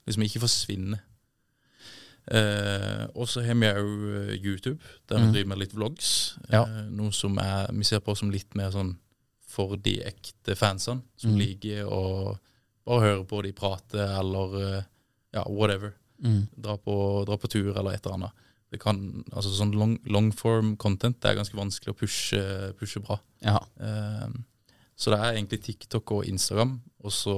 [0.05, 0.99] liksom ikke forsvinne.
[2.29, 4.77] Eh, og så har vi òg YouTube,
[5.09, 5.31] der vi mm.
[5.33, 6.09] driver med litt vlogs.
[6.51, 6.61] Ja.
[6.61, 8.93] Eh, noe som er, vi ser på som litt mer sånn
[9.49, 11.39] for de ekte fansene, som mm.
[11.39, 12.03] liker å
[12.89, 14.85] bare høre på de prate, eller eh,
[15.35, 15.95] ja, whatever.
[16.23, 16.45] Mm.
[16.55, 16.95] Dra, på,
[17.27, 18.45] dra på tur, eller et eller annet.
[18.69, 18.99] Det kan,
[19.31, 22.41] altså sånn long, long form content det er ganske vanskelig å pushe,
[22.77, 23.17] pushe bra.
[23.41, 23.57] Ja.
[23.81, 24.43] Um,
[24.99, 27.35] så det er egentlig TikTok og Instagram, og så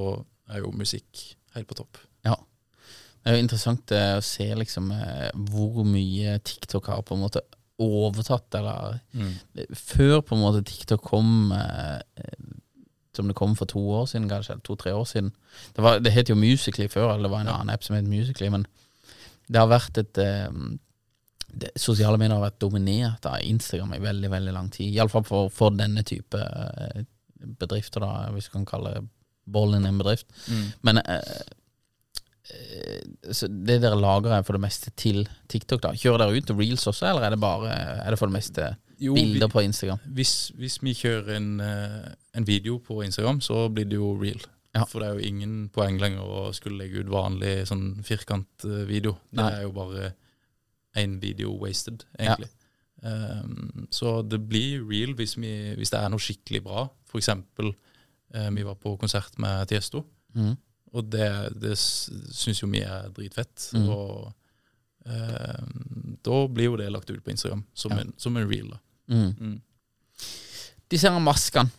[0.51, 2.01] er jo musikk helt på topp.
[2.27, 2.35] ja.
[3.21, 7.21] Det er jo interessant eh, å se liksom eh, hvor mye TikTok har på en
[7.21, 7.43] måte
[7.81, 8.99] overtatt, eller
[9.77, 12.27] Før på en måte TikTok kom, eh,
[13.15, 15.33] som det kom for to år siden, kanskje, eller to-tre år siden.
[15.75, 18.07] Det, var, det het jo Musically før, eller det var en annen app som het
[18.07, 18.65] Musically, men
[19.51, 20.49] det har vært et eh,
[21.51, 24.93] det, Sosiale medier har vært dominert av Instagram i veldig, veldig lang tid.
[24.95, 27.03] Iallfall for, for denne type eh,
[27.59, 29.01] bedrifter, da, hvis du kan kalle
[29.51, 30.29] bollen en bedrift.
[30.47, 30.67] Mm.
[30.87, 31.41] Men eh,
[32.49, 35.91] det dere lager er for det meste til TikTok, da.
[35.97, 37.73] Kjører dere ut reels også, eller er det bare
[38.05, 39.99] Er det for det meste Jo, bilder vi- på Instagram?
[40.13, 44.41] Hvis, hvis vi kjører en, eh, en video på Instagram, så blir det jo real.
[44.75, 44.85] Ja.
[44.85, 49.17] For det er jo ingen poeng lenger å skulle legge ut vanlig sånn firkantvideo.
[49.31, 49.51] Det Nei.
[49.51, 50.13] er jo bare
[50.95, 52.49] én video wasted, egentlig.
[53.03, 56.87] Um, så det blir real hvis, vi, hvis det er noe skikkelig bra.
[57.05, 57.73] For eksempel,
[58.33, 60.57] eh, vi var på konsert med Tiesto, Mhm.
[60.93, 61.27] Og det,
[61.61, 63.69] det syns jo vi er dritfett.
[63.77, 63.89] Mm.
[63.89, 64.33] Og
[65.07, 65.61] eh,
[66.25, 68.01] da blir jo det lagt ut på Instagram som, Ja.
[68.05, 68.69] en, som en reel.
[68.73, 68.81] da.
[69.11, 69.31] Mm.
[69.39, 69.61] Mm.
[70.91, 71.71] Disse her maskene.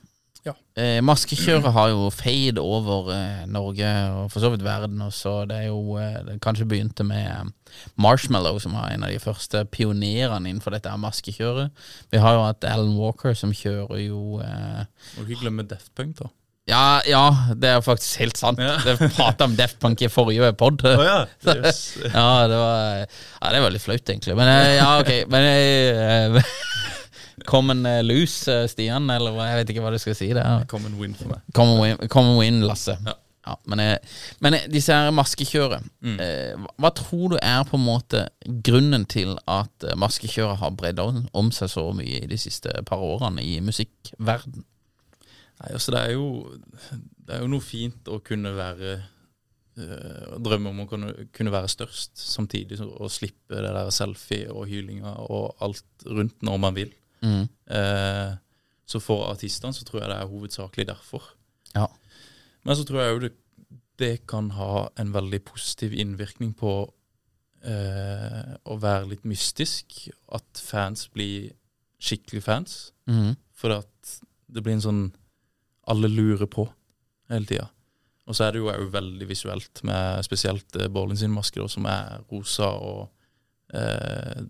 [0.43, 0.57] Ja.
[0.75, 5.45] Eh, maskekjøret har jo feid over eh, Norge og for så vidt verden også.
[5.47, 9.21] Det er jo eh, det kanskje begynte med eh, Marshmallow, som var en av de
[9.23, 11.71] første pionerene innenfor dette maskekjøret.
[12.11, 14.83] Vi har jo hatt Alan Walker, som kjører jo eh,
[15.15, 16.33] Må ikke glemme Daft Punk, da.
[16.71, 17.23] Ja, ja,
[17.59, 18.61] det er faktisk helt sant.
[18.63, 18.77] Ja.
[18.85, 20.83] Det prata om Def Punk i forrige pod.
[20.87, 21.25] ja.
[21.57, 21.81] Yes.
[22.05, 24.37] Ja, det var Ja, det var litt flaut, egentlig.
[24.39, 25.11] Men eh, ja, ok.
[25.33, 25.49] Men
[26.37, 26.53] eh,
[27.51, 30.31] Common lose, eh, Stian, eller jeg vet ikke hva du skal si.
[30.37, 31.43] Det Common win for meg.
[31.57, 32.95] Common win, common win Lasse.
[33.07, 33.19] Ja.
[33.43, 33.81] Ja, men,
[34.39, 36.69] men disse her maskekjøret, Mm.
[36.79, 38.21] hva- tror du er på en måte
[38.63, 43.43] grunnen til at maskekjøret har bredd om seg så mye i de siste par årene
[43.43, 44.63] i musikkverden?
[45.63, 46.27] Nei, altså det er jo
[47.23, 48.95] Det er jo noe fint å kunne være
[49.79, 54.67] øh, Drømme om å kunne, kunne være størst, samtidig å slippe det der selfie og
[54.71, 56.91] hylinga og alt rundt når man vil.
[57.23, 57.47] Mm.
[57.71, 58.33] Eh,
[58.87, 61.31] så for artistene så tror jeg det er hovedsakelig derfor.
[61.77, 61.87] Ja.
[62.67, 63.33] Men så tror jeg òg det,
[64.03, 66.75] det kan ha en veldig positiv innvirkning på
[67.65, 70.09] eh, å være litt mystisk.
[70.35, 71.53] At fans blir
[72.03, 72.77] skikkelig fans.
[73.07, 73.35] Mm.
[73.57, 74.17] For at
[74.53, 75.05] det blir en sånn
[75.91, 76.67] Alle lurer på
[77.33, 77.69] hele tida.
[78.29, 81.89] Og så er det jo òg veldig visuelt, med spesielt uh, Borlin sin maske, som
[81.91, 83.11] er rosa, og
[83.75, 84.45] eh,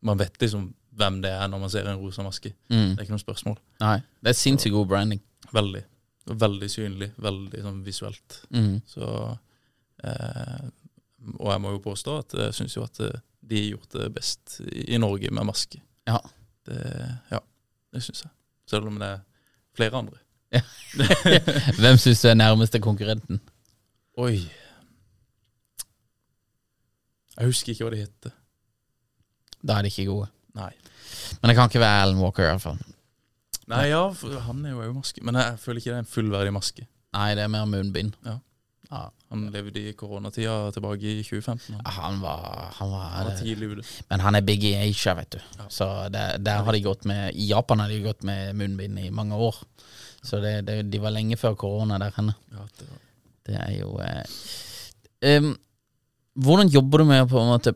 [0.00, 2.52] man vet liksom hvem det er når man ser en rosa maske.
[2.72, 2.94] Mm.
[2.94, 3.58] Det er ikke noe spørsmål.
[3.82, 5.22] Nei, det er sinnssykt god branding.
[5.54, 5.82] Veldig.
[6.40, 8.40] Veldig synlig, veldig sånn visuelt.
[8.54, 8.74] Mm.
[8.88, 9.06] Så
[10.04, 10.66] eh,
[11.38, 14.10] Og jeg må jo påstå at jeg syns jo at eh, de har gjort det
[14.14, 15.80] best i, i Norge med maske.
[16.08, 16.20] Ja.
[16.66, 16.80] Det,
[17.32, 17.40] ja,
[17.94, 18.34] det syns jeg.
[18.70, 19.24] Selv om det er
[19.76, 20.20] flere andre.
[21.80, 23.40] Hvem syns du er nærmeste konkurrenten?
[24.18, 24.40] Oi.
[27.38, 28.34] Jeg husker ikke hva de heter.
[29.62, 30.28] Da er de ikke gode.
[30.58, 30.72] Nei.
[31.40, 32.80] Men det kan ikke være Alan Walker, i hvert fall.
[33.70, 34.02] Nei, ja,
[34.48, 35.22] han er jo òg maske.
[35.24, 36.86] Men jeg føler ikke det er en fullverdig maske.
[37.14, 38.16] Nei, det er mer munnbind.
[38.26, 38.38] Ja.
[38.90, 39.04] Ja.
[39.30, 41.76] Han levde i koronatida tilbake i 2015.
[41.78, 43.84] Han, Han var, han var, han var tidlig ute.
[44.10, 45.38] Men han er big i Asia, vet du.
[45.60, 45.68] Ja.
[45.70, 49.10] Så det, der har de gått med I Japan har de gått med munnbind i
[49.14, 49.62] mange år.
[50.22, 52.34] Så det, det, de var lenge før korona der henne.
[52.52, 52.98] Ja, det var
[53.50, 55.54] Det er jo eh, um,
[56.40, 57.72] Hvordan jobber du med å på en måte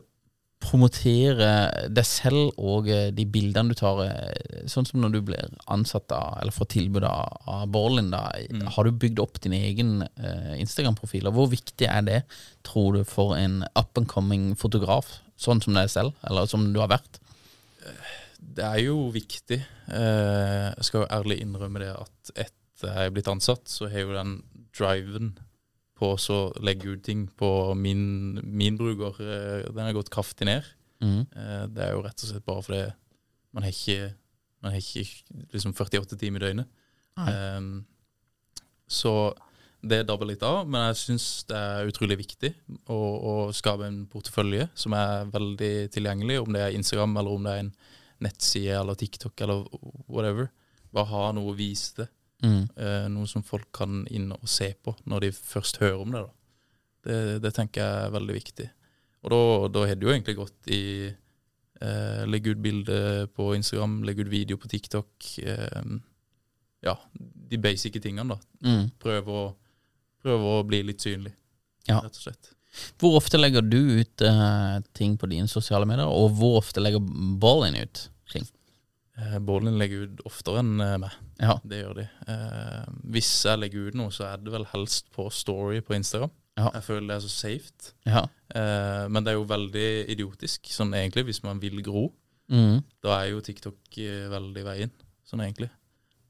[0.65, 1.49] promotere
[1.93, 3.99] deg selv og eh, de bildene du tar?
[4.07, 8.23] eh, Sånn som når du blir ansatt av, eller får tilbud av, av Borlin, da.
[8.49, 8.63] Mm.
[8.77, 11.29] Har du bygd opp din egen eh, Instagram-profil?
[11.29, 12.23] Og hvor viktig er det,
[12.65, 16.81] tror du, for en up and coming fotograf, sånn som deg selv, eller som du
[16.81, 17.21] har vært?
[18.55, 19.59] Det er jo viktig.
[19.91, 24.05] Eh, jeg skal jo ærlig innrømme det at etter jeg er blitt ansatt, så har
[24.05, 24.37] jo den
[24.75, 25.35] driven
[25.99, 30.67] på å legge ut ting på min, min bruker, eh, den har gått kraftig ned.
[31.03, 31.23] Mm.
[31.23, 32.85] Eh, det er jo rett og slett bare fordi
[33.55, 34.13] man har ikke,
[34.63, 36.71] man har ikke liksom 48 timer i døgnet.
[37.23, 37.85] Ehm,
[38.91, 39.33] så
[39.85, 42.51] det dabber litt av, men jeg syns det er utrolig viktig
[42.91, 47.47] å, å skape en portefølje som er veldig tilgjengelig, om det er Instagram eller om
[47.47, 47.75] det er en
[48.25, 49.65] nettside eller TikTok eller
[50.09, 50.51] whatever.
[50.95, 52.09] Bare ha noe å vise det.
[52.45, 52.63] Mm.
[52.77, 56.25] Eh, noe som folk kan inn og se på når de først hører om det.
[57.05, 58.71] Det, det tenker jeg er veldig viktig.
[59.25, 62.99] Og da, har det jo egentlig gått i eh, Legge ut bilde
[63.33, 65.31] på Instagram, legge ut video på TikTok.
[65.41, 65.95] Eh,
[66.85, 68.69] ja, de basice tingene, da.
[68.69, 68.91] Mm.
[69.01, 69.47] Prøve å,
[70.25, 71.33] prøve å bli litt synlig,
[71.89, 72.03] Ja.
[72.05, 72.51] rett og slett.
[72.99, 77.05] Hvor ofte legger du ut uh, ting på dine sosiale medier, og hvor ofte legger
[77.41, 78.47] ballen ut ting?
[79.19, 81.19] Eh, Bålen legger ut oftere enn eh, meg.
[81.39, 81.59] Ja.
[81.63, 82.07] Det gjør de.
[82.31, 86.33] Eh, hvis jeg legger ut noe, så er det vel helst på Story på Instagram.
[86.59, 86.69] Ja.
[86.77, 87.95] Jeg føler det er så safe.
[88.09, 88.27] ja.
[88.55, 92.09] Eh, men det er jo veldig idiotisk, sånn egentlig, hvis man vil gro.
[92.53, 92.85] Mm.
[93.03, 93.97] Da er jo TikTok
[94.31, 94.93] veldig veien,
[95.27, 95.71] sånn egentlig.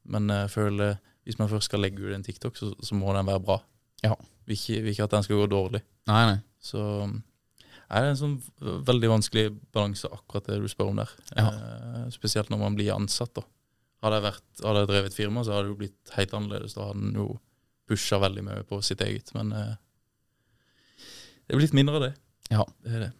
[0.09, 3.29] Men jeg føler hvis man først skal legge ut en TikTok, så, så må den
[3.29, 3.59] være bra.
[4.05, 4.15] Ja.
[4.45, 5.81] Ikke, ikke at den skal gå dårlig.
[6.11, 6.39] Nei, nei.
[6.61, 6.81] Så
[7.95, 8.37] er en sånn
[8.89, 11.11] veldig vanskelig balanse, akkurat det du spør om der.
[11.37, 11.49] Ja.
[11.51, 13.35] Eh, spesielt når man blir ansatt.
[13.37, 13.45] da.
[14.05, 16.77] Hadde jeg, vært, hadde jeg drevet firma, så hadde det jo blitt helt annerledes.
[16.77, 17.29] Da hadde en jo
[17.89, 19.33] pusha veldig mye på sitt eget.
[19.37, 19.75] Men eh,
[21.45, 22.15] det er blitt mindre av det.
[22.53, 22.65] Ja.
[22.85, 23.13] Det er det.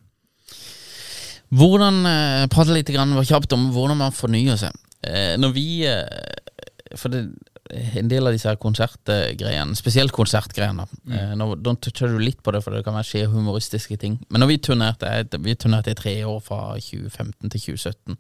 [1.55, 4.77] Hvordan eh, Prate litt grann, kjapt om hvordan man fornyer seg.
[5.05, 7.27] Eh, når vi eh, For det,
[7.73, 11.49] en del av disse her konsertgreiene, spesielt konsertgreiene eh, nå,
[11.81, 14.19] toucher du litt på det, for det kan være skje humoristiske ting.
[14.29, 18.19] Men når vi turnerte Vi turnerte i tre år, fra 2015 til 2017.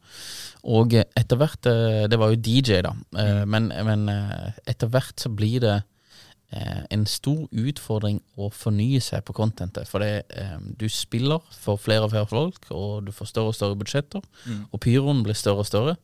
[0.76, 2.94] Og eh, etter hvert eh, Det var jo DJ, da.
[3.20, 5.76] Eh, men, men eh, etter hvert så blir det
[6.54, 9.90] eh, en stor utfordring å fornye seg på contentet.
[9.90, 13.58] For det, eh, du spiller for flere og flere folk, og du får større og
[13.60, 14.24] større budsjetter.
[14.70, 15.98] Og pyroen blir større og større.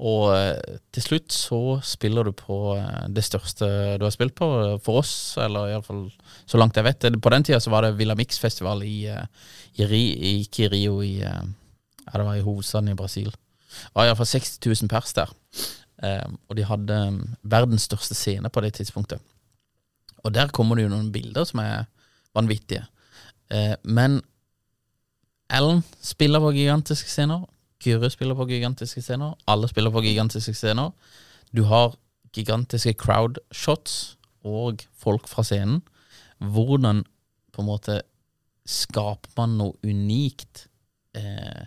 [0.00, 3.66] Og eh, til slutt så spiller du på eh, det største
[4.00, 6.06] du har spilt på, eh, for oss, eller iallfall
[6.48, 7.08] så langt jeg vet.
[7.20, 12.14] På den tida så var det Villa Mix-festival i, i, i, i Rio, i, ja,
[12.14, 13.28] det var i hovedstaden i Brasil.
[13.28, 15.36] Det var iallfall 60 000 pers der.
[16.48, 16.96] Og de hadde
[17.44, 19.20] verdens største scene på det tidspunktet.
[20.24, 21.84] Og der kommer det jo noen bilder som er
[22.36, 22.86] vanvittige.
[23.84, 24.22] Men
[25.52, 27.44] Ellen spiller på gigantiske scener.
[27.80, 29.34] Kyrre spiller på gigantiske scener.
[29.48, 30.92] Alle spiller på gigantiske scener.
[31.56, 31.94] Du har
[32.36, 34.16] gigantiske crowdshots
[34.46, 35.82] og folk fra scenen.
[36.38, 37.04] Hvordan
[37.52, 38.00] på en måte
[38.68, 40.66] skaper man noe unikt?
[41.16, 41.64] Eh,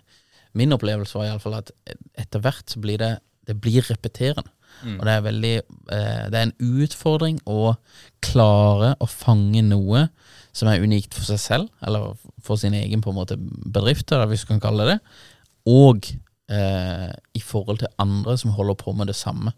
[0.54, 1.74] min opplevelse var iallfall at
[2.18, 4.50] etter hvert så blir det det blir repeterende.
[4.82, 7.76] Og det er veldig eh, Det er en utfordring å
[8.24, 10.08] klare å fange noe
[10.54, 14.30] som er unikt for seg selv, eller for sin egen på en måte bedrift, eller
[14.30, 15.22] hvis du kan kalle det det,
[15.70, 16.08] og
[16.50, 19.54] eh, i forhold til andre som holder på med det samme.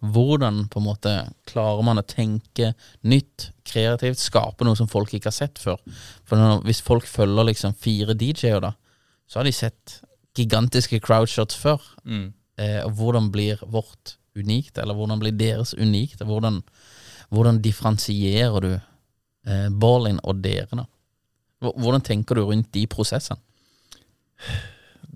[0.00, 1.12] Hvordan på en måte
[1.46, 2.72] klarer man å tenke
[3.06, 5.78] nytt, kreativt, skape noe som folk ikke har sett før?
[6.26, 8.72] For når, hvis folk følger liksom fire DJ-er, da,
[9.28, 10.00] så har de sett
[10.38, 11.82] gigantiske crowdshots før.
[12.04, 12.30] Mm.
[12.58, 16.22] Eh, og hvordan blir vårt unikt, eller hvordan blir deres unikt?
[16.22, 16.62] og Hvordan,
[17.34, 20.86] hvordan differensierer du eh, Ballin og dere, da?
[21.58, 23.40] Hvordan tenker du rundt de prosessene?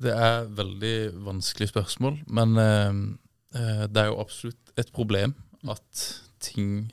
[0.03, 2.91] Det er veldig vanskelig spørsmål, men eh,
[3.59, 5.37] eh, det er jo absolutt et problem
[5.71, 6.07] at
[6.43, 6.91] ting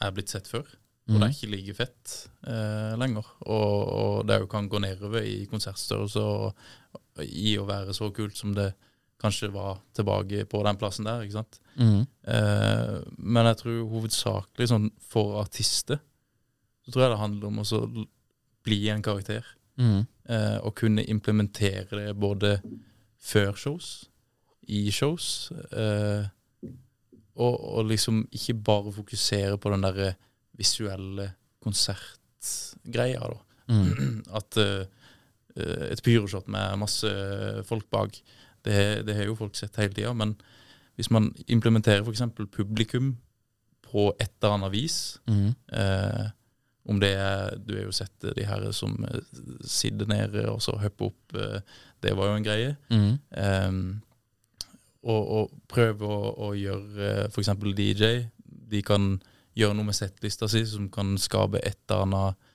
[0.00, 0.64] er blitt sett før.
[1.04, 2.12] Og det er ikke like fett
[2.48, 3.26] eh, lenger.
[3.44, 6.62] Og, og det jo kan gå nedover i konsertstørrelse og,
[6.96, 8.70] og i å være så kult som det
[9.20, 11.26] kanskje var tilbake på den plassen der.
[11.26, 11.60] ikke sant?
[12.24, 16.00] Eh, men jeg tror hovedsakelig sånn for artister
[16.84, 18.06] så tror jeg det handler om å
[18.64, 19.44] bli en karakter.
[19.78, 20.04] Mm.
[20.30, 22.60] Eh, og kunne implementere det både
[23.20, 24.10] før shows,
[24.68, 26.24] i shows, eh,
[27.34, 30.12] og, og liksom ikke bare fokusere på den derre
[30.56, 31.32] visuelle
[31.64, 33.40] konsertgreia, da.
[33.68, 34.22] Mm.
[34.38, 34.86] At eh,
[35.56, 37.10] eh, et pyroshot med masse
[37.68, 38.16] folk bak,
[38.64, 40.12] det, det har jo folk sett hele tida.
[40.16, 40.36] Men
[40.96, 42.22] hvis man implementerer f.eks.
[42.54, 43.16] publikum
[43.84, 45.52] på et eller annet vis Mm.
[45.72, 46.30] eh,
[46.84, 49.20] Om det er Du har jo sett de her som eh,
[49.64, 51.36] sitter nede og så hopper opp.
[51.36, 51.60] eh,
[52.04, 52.76] det var jo en greie.
[52.92, 53.14] Mm.
[53.40, 54.02] Um,
[55.04, 57.48] og, og prøve å, å gjøre uh, f.eks.
[57.78, 58.26] DJ.
[58.44, 59.14] De kan
[59.56, 62.50] gjøre noe med settlista si som kan skape et eller annet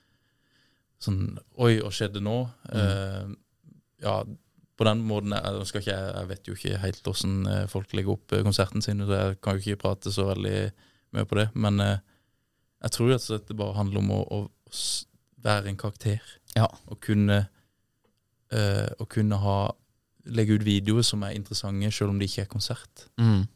[1.00, 1.22] sånn
[1.60, 2.36] Oi, hva skjedde nå?
[2.76, 3.30] Eh,
[4.04, 4.16] ja,
[4.80, 8.36] på den måten jeg, ikke, jeg, vet jo ikke helt hvordan eh, folk legger opp
[8.36, 10.54] eh, konserten sin, så jeg kan jo ikke prate så veldig
[11.16, 11.48] mye på det.
[11.60, 11.98] Men eh,
[12.80, 14.40] jeg tror at det bare handler om å, å
[15.44, 16.20] være en karakter.
[16.56, 16.66] Ja.
[16.90, 17.42] Og kunne,
[18.52, 19.58] øh, å kunne ha
[20.30, 23.06] legge ut videoer som er interessante, selv om det ikke er konsert.
[23.20, 23.46] Mm.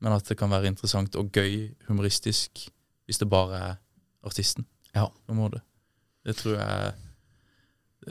[0.00, 2.66] Men at det kan være interessant og gøy, humoristisk,
[3.04, 3.78] hvis det bare er
[4.26, 4.66] artisten.
[4.94, 5.08] Ja.
[5.26, 5.64] På en måte.
[6.24, 6.92] Det tror jeg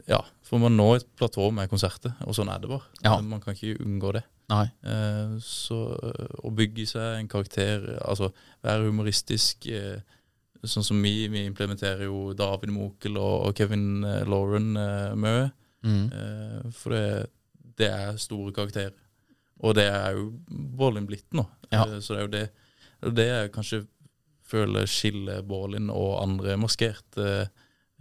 [0.08, 2.86] Ja, for man når et platå med konserter, og sånn er det bare.
[3.02, 3.16] Ja.
[3.26, 4.22] Man kan ikke unngå det.
[4.50, 4.68] Nei.
[4.86, 8.30] Eh, så eh, å bygge seg en karakter, altså
[8.66, 9.98] være humoristisk eh,
[10.68, 15.46] Sånn som vi, vi implementerer jo David Mokel og, Kevin eh, Lauren uh, mye.
[15.88, 16.02] Mm.
[16.12, 17.06] Uh, for det,
[17.80, 18.92] det er store karakterer.
[19.64, 21.46] Og det er jo Bålin blitt nå.
[21.72, 21.86] Ja.
[21.88, 22.44] Uh, så det er jo det,
[23.16, 23.82] det jeg kanskje
[24.50, 27.26] føler skiller Bålin og andre maskerte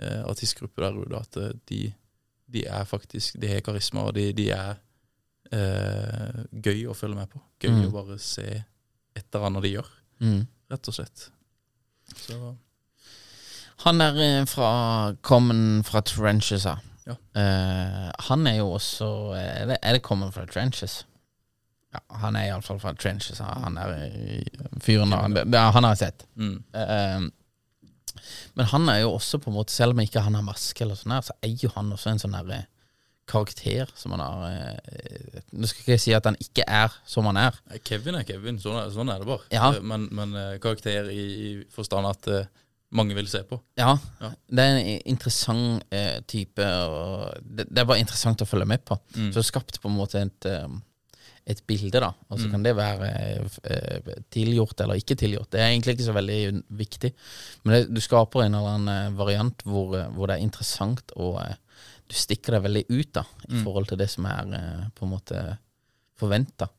[0.00, 1.18] eh, artistgrupper der ute.
[1.20, 1.80] At eh, de,
[2.48, 4.78] de er faktisk De har karisma, og de, de er
[5.52, 7.42] eh, gøy å følge med på.
[7.60, 7.82] Gøy Mm.
[7.90, 8.46] å bare se
[9.14, 9.90] et eller annet de gjør,
[10.24, 10.46] Mm.
[10.70, 11.28] rett og slett.
[12.16, 12.56] Så
[13.84, 14.70] Han er eh, fra
[15.22, 16.78] Kommen fra Trenches, ja.
[17.08, 19.06] Eh, han er jo også
[19.38, 21.06] Er det, er det Kommen fra Trenches?
[21.94, 23.40] ja, Han er iallfall fra Trenches.
[23.40, 23.94] Han er
[24.84, 26.26] fyren det, han har jeg sett.
[26.36, 26.58] Mm.
[26.74, 27.28] Uh,
[28.58, 30.98] men han er jo også på en måte Selv om ikke han har maske, eller
[30.98, 32.66] sånn her, så er jo han også en sånn eh,
[33.28, 37.28] karakter som han har eh, Nå skal ikke jeg si at han ikke er som
[37.30, 37.58] han er.
[37.86, 39.44] Kevin er Kevin, sånn er, sånn er det bare.
[39.54, 39.70] Ja.
[39.76, 42.48] Eh, Men, men eh, karakter i, i forstand at eh,
[42.96, 43.58] mange vil se på.
[43.76, 44.30] Ja, Ja.
[44.48, 46.64] det er en interessant eh, type,
[47.44, 48.96] det, det er bare interessant å følge med på.
[49.16, 49.32] Mm.
[49.36, 50.78] Så skapt på en måte et, eh,
[51.52, 52.10] et bilde, da.
[52.32, 53.10] Og så kan det være
[53.68, 55.50] eh, tilgjort eller ikke tilgjort.
[55.52, 56.40] Det er egentlig ikke så veldig
[56.80, 57.12] viktig.
[57.64, 61.12] Men det, du skaper en eller annen eh, variant hvor, eh, hvor det er interessant,
[61.16, 61.56] å eh,
[62.08, 65.12] du stikker deg veldig ut da, i forhold til det som er eh, på en
[65.12, 65.42] måte
[66.18, 66.70] forventa.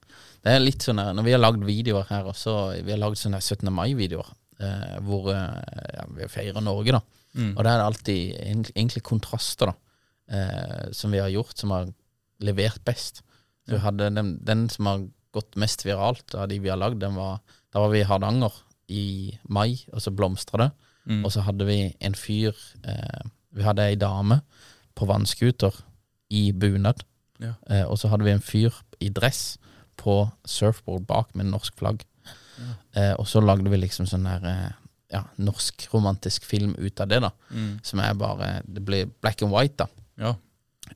[0.43, 2.55] Det er litt sånn Når vi har lagd videoer her også,
[2.85, 3.69] vi har lagd sånne 17.
[3.75, 7.01] mai-videoer, eh, hvor eh, ja, vi feirer Norge, da.
[7.53, 8.35] Og da er det alltid
[8.73, 9.75] egentlig, kontraster, da,
[10.33, 11.91] eh, som vi har gjort, som har
[12.43, 13.21] levert best.
[13.67, 15.05] Så vi hadde den, den som har
[15.35, 18.55] gått mest viralt av de vi har lagd, den var, da var vi i Hardanger
[18.89, 19.05] i
[19.53, 20.71] mai, og så blomstra det.
[21.25, 22.53] Og så hadde vi en fyr
[22.85, 23.21] eh,
[23.55, 24.35] Vi hadde ei dame
[24.99, 25.75] på vannscooter
[26.35, 27.05] i bunad.
[27.39, 27.53] Ja.
[27.71, 29.57] Eh, og så hadde vi en fyr i dress
[29.99, 32.03] på surfboard bak med norsk flagg.
[32.93, 34.69] Eh, og så lagde vi liksom sånn der eh,
[35.15, 37.31] ja, norsk romantisk film ut av det, da.
[37.87, 39.87] Som er bare Det blir black and white, da.
[40.19, 40.33] Ja.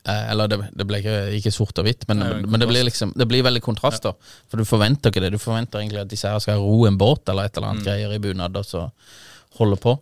[0.04, 2.68] Eh, eller det, det ble ikke, ikke sort og hvitt, men, Nei, en men det
[2.70, 4.14] blir liksom Det blir veldig kontraster.
[4.52, 5.32] For du forventer ikke det.
[5.36, 7.78] Du forventer egentlig at disse her skal ro en båt eller et eller Mm.
[7.78, 8.88] annet greier i bunad, og så
[9.60, 9.96] holde på.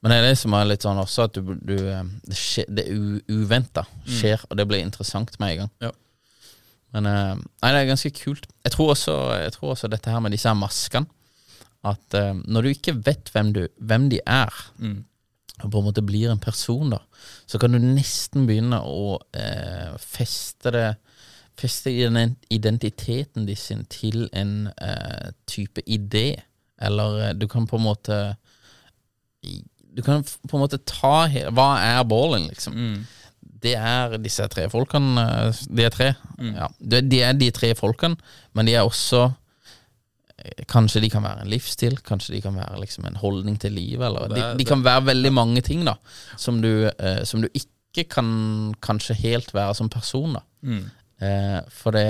[0.00, 2.64] Men det er det som er litt sånn også, at du, du eh, Det, skje,
[2.72, 2.86] det
[3.28, 5.72] uventa skjer, og det blir interessant med en gang.
[5.76, 5.88] Mm.
[5.88, 5.92] Ja.
[6.96, 8.48] Men eh, Nei, det er ganske kult.
[8.64, 11.06] Jeg tror også, jeg tror også dette her med disse her maskene
[11.86, 15.04] At eh, når du ikke vet hvem, du, hvem de er, Mm.
[15.60, 17.02] og på en måte blir en person, da,
[17.46, 20.88] så kan du nesten begynne å eh, feste det
[21.60, 21.90] Feste
[22.48, 26.40] identiteten din sin til en eh, type idé.
[26.80, 28.16] Eller du kan på en måte
[29.94, 32.74] Du kan på en måte ta Hva er balling, liksom?
[32.76, 33.06] Mm.
[33.60, 35.20] Det er disse tre folkene.
[35.48, 36.14] eh, De er tre.
[36.38, 38.16] Ja, de er de tre folkene,
[38.54, 39.24] men de er også
[40.38, 43.72] eh, Kanskje de kan være en livsstil, kanskje de kan være liksom en holdning til
[43.76, 44.06] livet.
[44.06, 45.96] Eller, de, de kan være veldig mange ting da
[46.40, 48.30] som du, eh, som du ikke kan
[48.80, 50.34] kanskje helt være som person.
[50.38, 50.90] da Mm.
[51.20, 52.06] eh, For det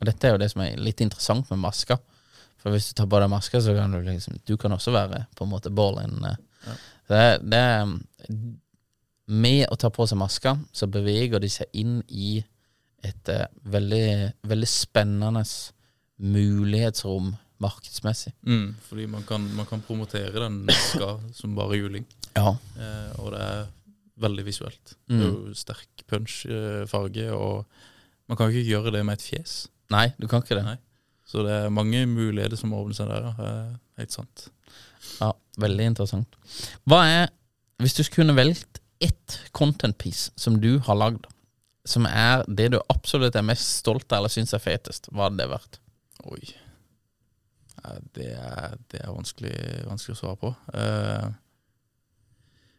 [0.00, 1.96] og dette er jo det som er litt interessant med maska.
[2.62, 5.26] For hvis du tar på deg maska, så kan du liksom Du kan også være
[5.34, 6.22] på en måte ballin.
[6.24, 6.36] Eh.
[7.08, 7.88] Det, det er
[9.28, 12.38] Med å ta på seg maska, så beveger de seg inn i
[13.04, 15.42] et uh, veldig, veldig spennende
[16.18, 18.32] mulighetsrom markedsmessig.
[18.46, 18.76] Mm.
[18.82, 22.06] Fordi man kan, man kan promotere den maska som bare juling.
[22.34, 22.56] Ja.
[22.78, 23.64] Eh, og det er
[24.22, 24.94] veldig visuelt.
[25.10, 25.18] Mm.
[25.18, 27.66] Det er jo sterk punch, eh, og
[28.28, 29.66] man kan ikke gjøre det med et fjes.
[29.90, 30.66] Nei, du kan ikke det.
[30.66, 30.78] Nei.
[31.28, 33.28] Så det er mange muligheter som åpner seg der.
[33.28, 33.48] ja.
[33.48, 34.48] Eh, helt sant.
[35.18, 36.38] Ja, Veldig interessant.
[36.86, 37.26] Hva er,
[37.82, 41.26] hvis du skulle velgt ett content piece som du har lagd,
[41.88, 45.40] som er det du absolutt er mest stolt av eller syns er fetest, hva hadde
[45.42, 45.80] det vært?
[46.30, 46.42] Oi.
[48.14, 49.54] Det, er, det er vanskelig,
[49.88, 50.50] vanskelig å svare på.
[50.74, 51.30] Uh,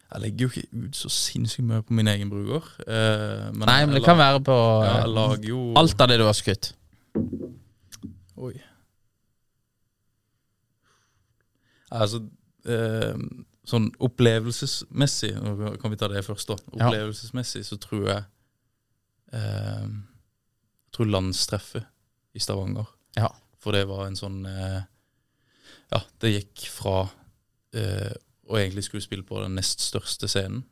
[0.09, 2.67] jeg legger jo ikke ut så sinnssykt mye på min egen bruker.
[2.85, 5.03] Uh, men Nei, men det kan være på ja,
[5.47, 6.73] jo alt av det du har skutt.
[8.39, 8.53] Oi.
[11.89, 12.23] Altså
[12.69, 13.15] eh,
[13.69, 16.57] Sånn opplevelsesmessig Nå kan vi ta det først, da.
[16.77, 18.23] Opplevelsesmessig så tror jeg
[19.37, 21.85] eh, Jeg tror landstreffet
[22.37, 22.87] i Stavanger.
[23.17, 23.29] Ja.
[23.59, 24.81] For det var en sånn eh,
[25.93, 26.97] Ja, det gikk fra
[27.75, 28.13] eh,
[28.49, 30.63] å egentlig skulle spille på den nest største scenen,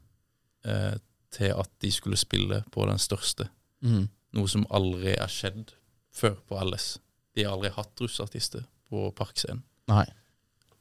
[0.66, 0.96] eh,
[1.34, 3.50] til at de skulle spille på den største.
[3.86, 4.08] Mm.
[4.38, 5.76] Noe som aldri er skjedd
[6.14, 6.96] før på LS.
[7.38, 9.62] De har aldri hatt russartister på Parkscenen.
[9.92, 10.06] Nei.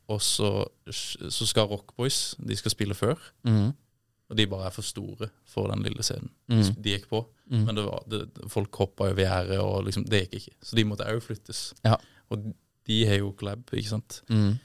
[0.08, 0.50] Og så,
[0.92, 3.72] så skal Rockboys de skal spille før, Mm.
[4.30, 6.30] og de bare er for store for den lille scenen.
[6.48, 6.62] Mm.
[6.82, 7.64] De gikk på, mm.
[7.66, 10.54] men det var, det, folk hoppa over gjerdet, og liksom, det gikk ikke.
[10.62, 11.72] Så de måtte òg flyttes.
[11.84, 11.96] Ja.
[12.30, 12.52] Og
[12.86, 14.20] de har jo collab, ikke sant.
[14.30, 14.58] Mm.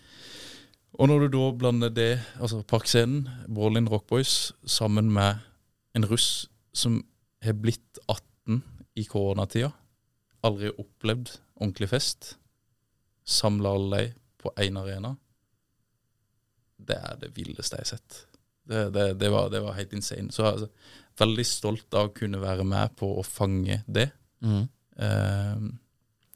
[1.00, 5.40] Og når du da blander det, altså Parkscenen, Brawlin Rockboys, sammen med
[5.96, 7.00] en russ som
[7.42, 8.62] har blitt 18
[8.96, 9.72] i koronatida,
[10.44, 12.36] aldri opplevd ordentlig fest,
[13.26, 15.16] samla alle de på én arena,
[16.88, 18.20] det er det villeste jeg har sett.
[18.72, 20.32] Det, det, det, var, det var helt insane.
[20.34, 20.70] Så altså,
[21.20, 24.10] veldig stolt av å kunne være med på å fange det.
[24.46, 24.64] Mm.
[25.02, 25.66] Eh,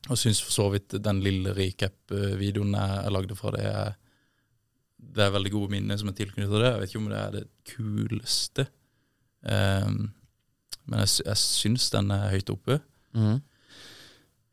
[0.06, 3.96] og syns for så vidt den lille recap-videoen jeg, jeg lagde fra det, er,
[5.16, 6.68] det er veldig gode minner som er tilknyttet det.
[6.70, 8.68] Jeg vet ikke om det er det kuleste,
[9.50, 9.90] eh,
[10.86, 12.80] men jeg, jeg syns den er høyt oppe.
[13.18, 13.40] Mm.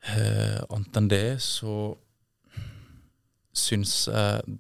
[0.03, 1.77] Eh, annet enn det så
[3.53, 4.57] syns jeg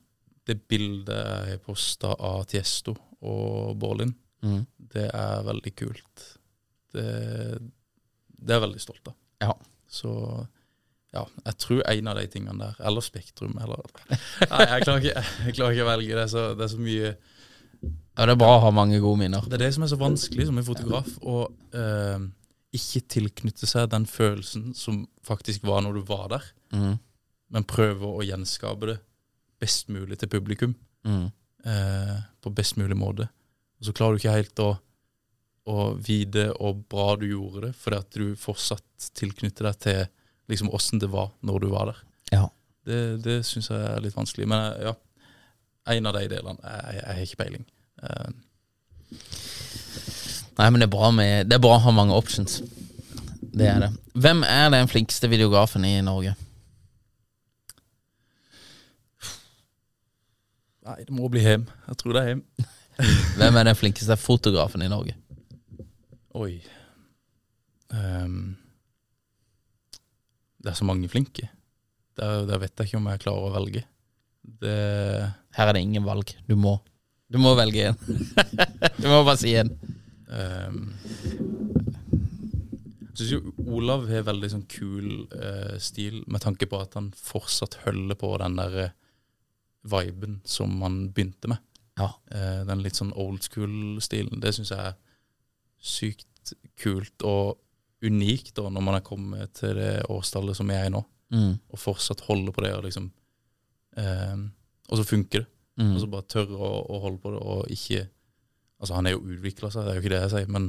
[0.48, 4.64] det bildet jeg posta av Tiesto og Borlin, Mm.
[4.92, 6.22] det er veldig kult.
[6.92, 7.04] Det,
[8.42, 9.14] det er jeg veldig stolt av.
[9.44, 9.52] Ja.
[9.86, 10.10] Så
[11.14, 13.84] ja, jeg tror en av de tingene der, eller Spektrum, eller
[14.50, 16.16] Nei, jeg klarer ikke, jeg klarer ikke å velge.
[16.18, 19.20] Det er så, det er så mye Ja, det er bra å ha mange gode
[19.22, 19.46] minner.
[19.46, 21.36] Det er det som er så vanskelig som en fotograf, å
[21.78, 22.26] eh,
[22.74, 26.98] ikke tilknytte seg den følelsen som faktisk var når du var der, Mm.
[27.52, 28.98] men prøve å gjenskape det
[29.62, 30.74] best mulig til publikum
[31.06, 31.28] Mm.
[31.66, 33.28] eh, på best mulig måte.
[33.80, 34.68] Og så klarer du ikke helt å,
[35.66, 40.02] å vite hvor bra du gjorde det, fordi at du fortsatt tilknytter deg til
[40.50, 42.02] liksom åssen det var når du var der.
[42.34, 42.44] Ja.
[42.86, 44.46] Det, det syns jeg er litt vanskelig.
[44.50, 44.94] Men eh, ja,
[45.96, 47.66] en av de delene Jeg, jeg har ikke peiling.
[48.02, 48.30] Eh,
[50.58, 52.58] Nei, men det er, bra med, det er bra å ha mange options.
[53.52, 53.88] Det er det.
[54.20, 56.34] Hvem er den flinkeste videografen i Norge?
[60.92, 61.66] Nei, det må bli hjem.
[61.88, 62.44] Jeg tror det er hjem.
[63.38, 65.16] Hvem er den flinkeste fotografen i Norge?
[66.38, 66.54] Oi.
[67.92, 68.54] um,
[70.62, 71.48] det er så mange flinke.
[72.18, 73.84] Der, der vet jeg ikke om jeg klarer å velge.
[74.62, 74.76] Det
[75.56, 76.34] Her er det ingen valg.
[76.48, 76.76] Du må.
[77.32, 77.98] Du må velge en.
[79.00, 79.72] du må bare si en.
[80.28, 80.92] Um,
[83.12, 83.40] Jeg syns jo
[83.76, 88.30] Olav har veldig sånn kul uh, stil, med tanke på at han fortsatt holder på
[88.40, 88.94] den der eh,
[89.84, 91.58] viben som han begynte med.
[91.98, 92.10] Ja.
[92.30, 94.40] Eh, den litt sånn old school-stilen.
[94.40, 94.94] Det syns jeg er
[95.82, 97.58] sykt kult og
[98.02, 101.54] unikt da, når man er kommet til det årstallet som jeg er i nå, Mm.
[101.72, 102.74] og fortsatt holder på det.
[102.76, 103.06] Og liksom
[103.96, 104.36] eh,
[104.90, 105.46] Og så funker det.
[105.80, 105.94] Mm.
[105.94, 108.08] Og så bare tørre å, å holde på det, og ikke
[108.82, 110.64] Altså, han er jo utvikla seg, det er jo ikke det jeg sier, men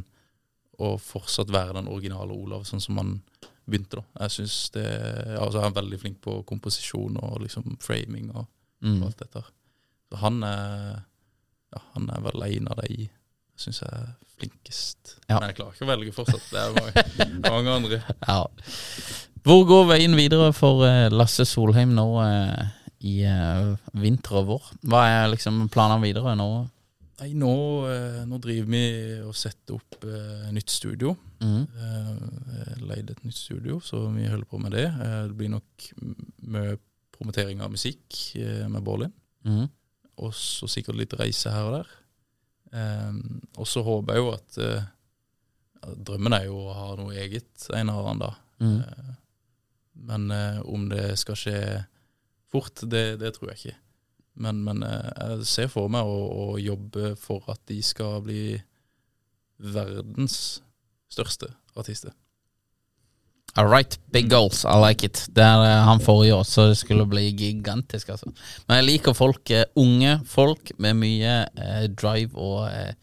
[0.78, 3.16] å fortsatt være den originale Olav, sånn som han
[3.66, 4.03] begynte, da.
[4.22, 4.86] Jeg syns det
[5.39, 8.45] Altså, han er veldig flink på komposisjon og liksom framing og
[8.84, 9.01] Mm.
[9.07, 9.43] alt dette.
[10.11, 11.03] Så han er
[11.73, 13.07] Ja, han er vel en av de
[13.57, 15.15] syns jeg er flinkest.
[15.27, 15.39] Ja.
[15.39, 16.45] Men jeg klarer ikke å velge fortsatt.
[16.51, 17.03] Det er mange,
[17.55, 17.99] mange andre.
[18.27, 18.41] Ja.
[19.43, 22.69] Hvor går veien videre for eh, Lasse Solheim nå eh,
[23.09, 24.69] i eh, vinter og vår?
[24.88, 26.49] Hva er liksom planene videre nå?
[27.23, 27.55] Nei, nå,
[28.27, 28.86] nå driver vi
[29.23, 30.01] og setter opp
[30.51, 31.13] nytt studio.
[31.45, 31.61] Mm.
[32.84, 34.88] Leid et nytt studio, så vi holder på med det.
[35.29, 35.86] Det blir nok
[36.51, 36.73] mye
[37.24, 39.13] promotering av musikk eh, med Borlin.
[39.47, 39.65] Mm.
[40.24, 41.93] Og så sikkert litt reise her og der.
[42.74, 44.86] Um, og så håper jeg jo at uh,
[45.93, 48.38] Drømmen er jo å ha noe eget en eller annen dag.
[48.63, 48.78] Mm.
[48.82, 49.11] Uh,
[50.09, 51.57] men uh, om det skal skje
[52.53, 53.78] fort, det, det tror jeg ikke.
[54.34, 58.57] Men, men eh, jeg ser for meg å, å jobbe for at de skal bli
[59.61, 60.63] verdens
[61.13, 62.15] største artister.
[63.56, 65.28] All right, big goals, I like it.
[65.30, 68.32] Det er eh, han forrige år, så det skulle bli gigantisk, altså.
[68.68, 72.95] Men jeg liker folk, eh, unge folk med mye eh, drive og eh,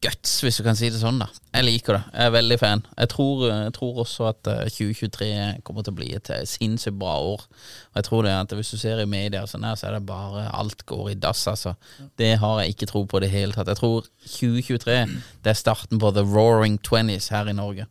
[0.00, 1.28] guts, hvis du kan si det sånn, da.
[1.52, 2.00] Jeg liker det.
[2.14, 2.82] Jeg er veldig fan.
[2.96, 5.28] Jeg tror, jeg tror også at eh, 2023
[5.68, 7.44] kommer til å bli et eh, sinnssykt bra år.
[7.92, 9.98] Og jeg tror det at hvis du ser i media og sånn her, så er
[9.98, 11.74] det bare alt går i dass, altså.
[12.16, 13.68] Det har jeg ikke tro på i det hele tatt.
[13.72, 14.98] Jeg tror 2023
[15.44, 17.88] det er starten på the roaring twenties her i Norge.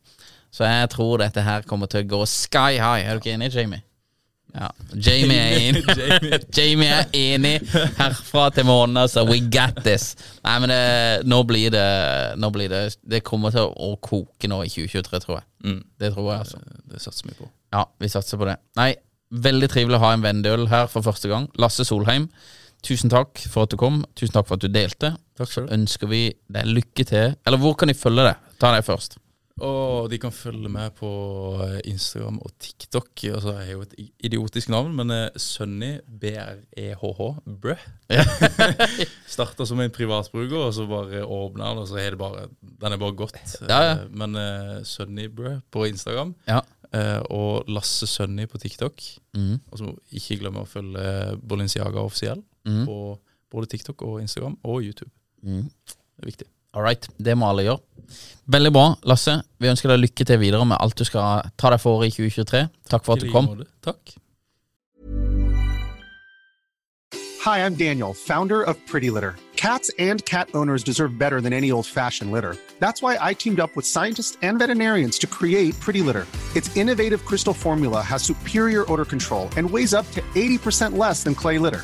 [0.56, 3.04] Så jeg tror dette her kommer til å gå sky high.
[3.04, 3.84] Er du ikke enig, Jamie?
[4.56, 4.70] Ja.
[4.96, 5.82] Jamie er enig.
[6.58, 7.58] Jamie er enig
[7.98, 9.26] herfra til månen, altså.
[9.28, 10.14] We got this.
[10.46, 10.80] Nei, men det,
[11.28, 11.88] nå blir det
[12.40, 15.48] Nå blir det Det kommer til å koke nå i 2023, tror jeg.
[15.68, 15.82] Mm.
[16.00, 16.62] Det tror jeg, altså.
[16.64, 17.50] Det, det satser vi på.
[17.76, 18.56] Ja, vi satser på det.
[18.80, 18.94] Nei,
[19.36, 21.50] veldig trivelig å ha en vennedøl her for første gang.
[21.60, 22.30] Lasse Solheim,
[22.86, 24.06] tusen takk for at du kom.
[24.16, 25.18] Tusen takk for at du delte.
[25.36, 25.76] Takk for det.
[25.76, 27.36] ønsker vi deg lykke til.
[27.44, 28.52] Eller hvor kan de følge deg?
[28.62, 29.20] Ta deg først.
[29.64, 31.10] Og de kan følge med på
[31.64, 33.12] eh, Instagram og TikTok.
[33.30, 33.94] Altså, jeg har jo et
[34.28, 37.28] idiotisk navn, men eh, Sunny, B-R-E-H-H,
[37.64, 37.76] brø.
[39.36, 42.98] Starta som en privatbruker, og så bare åpna den, og så er det bare Den
[42.98, 43.40] er bare godt.
[43.62, 43.94] Ja, ja.
[43.94, 46.60] Eh, Men uh, Sunny brø på Instagram, Ja.
[46.96, 49.02] Uh, og Lasse Sunny på TikTok.
[49.36, 49.56] Mm.
[49.72, 52.84] Og så ikke glemme å følge Bolinciaga offisiell mm.
[52.88, 53.00] på
[53.52, 55.12] både TikTok og Instagram og YouTube.
[55.44, 55.72] Mm.
[55.88, 56.48] Det er viktig.
[56.76, 57.80] All right, det er må alle gjøre.
[58.52, 59.40] Veldig bra, Lasse.
[59.64, 62.68] Vi ønsker deg lykke til videre med alt du skal ta deg for i 2023.
[62.92, 63.48] Takk for at I du like kom.
[63.50, 63.70] måte.
[63.82, 64.16] Takk.
[67.46, 69.36] Hi, I'm Daniel, founder of Pretty Litter.
[69.56, 72.58] Cats and cat owners deserve better than any old fashioned litter.
[72.80, 76.28] That's why I teamed up with scientists and veterinarians to create Pretty Litter.
[76.56, 81.36] Its innovative crystal formula has superior odor control and weighs up to 80% less than
[81.36, 81.84] clay litter.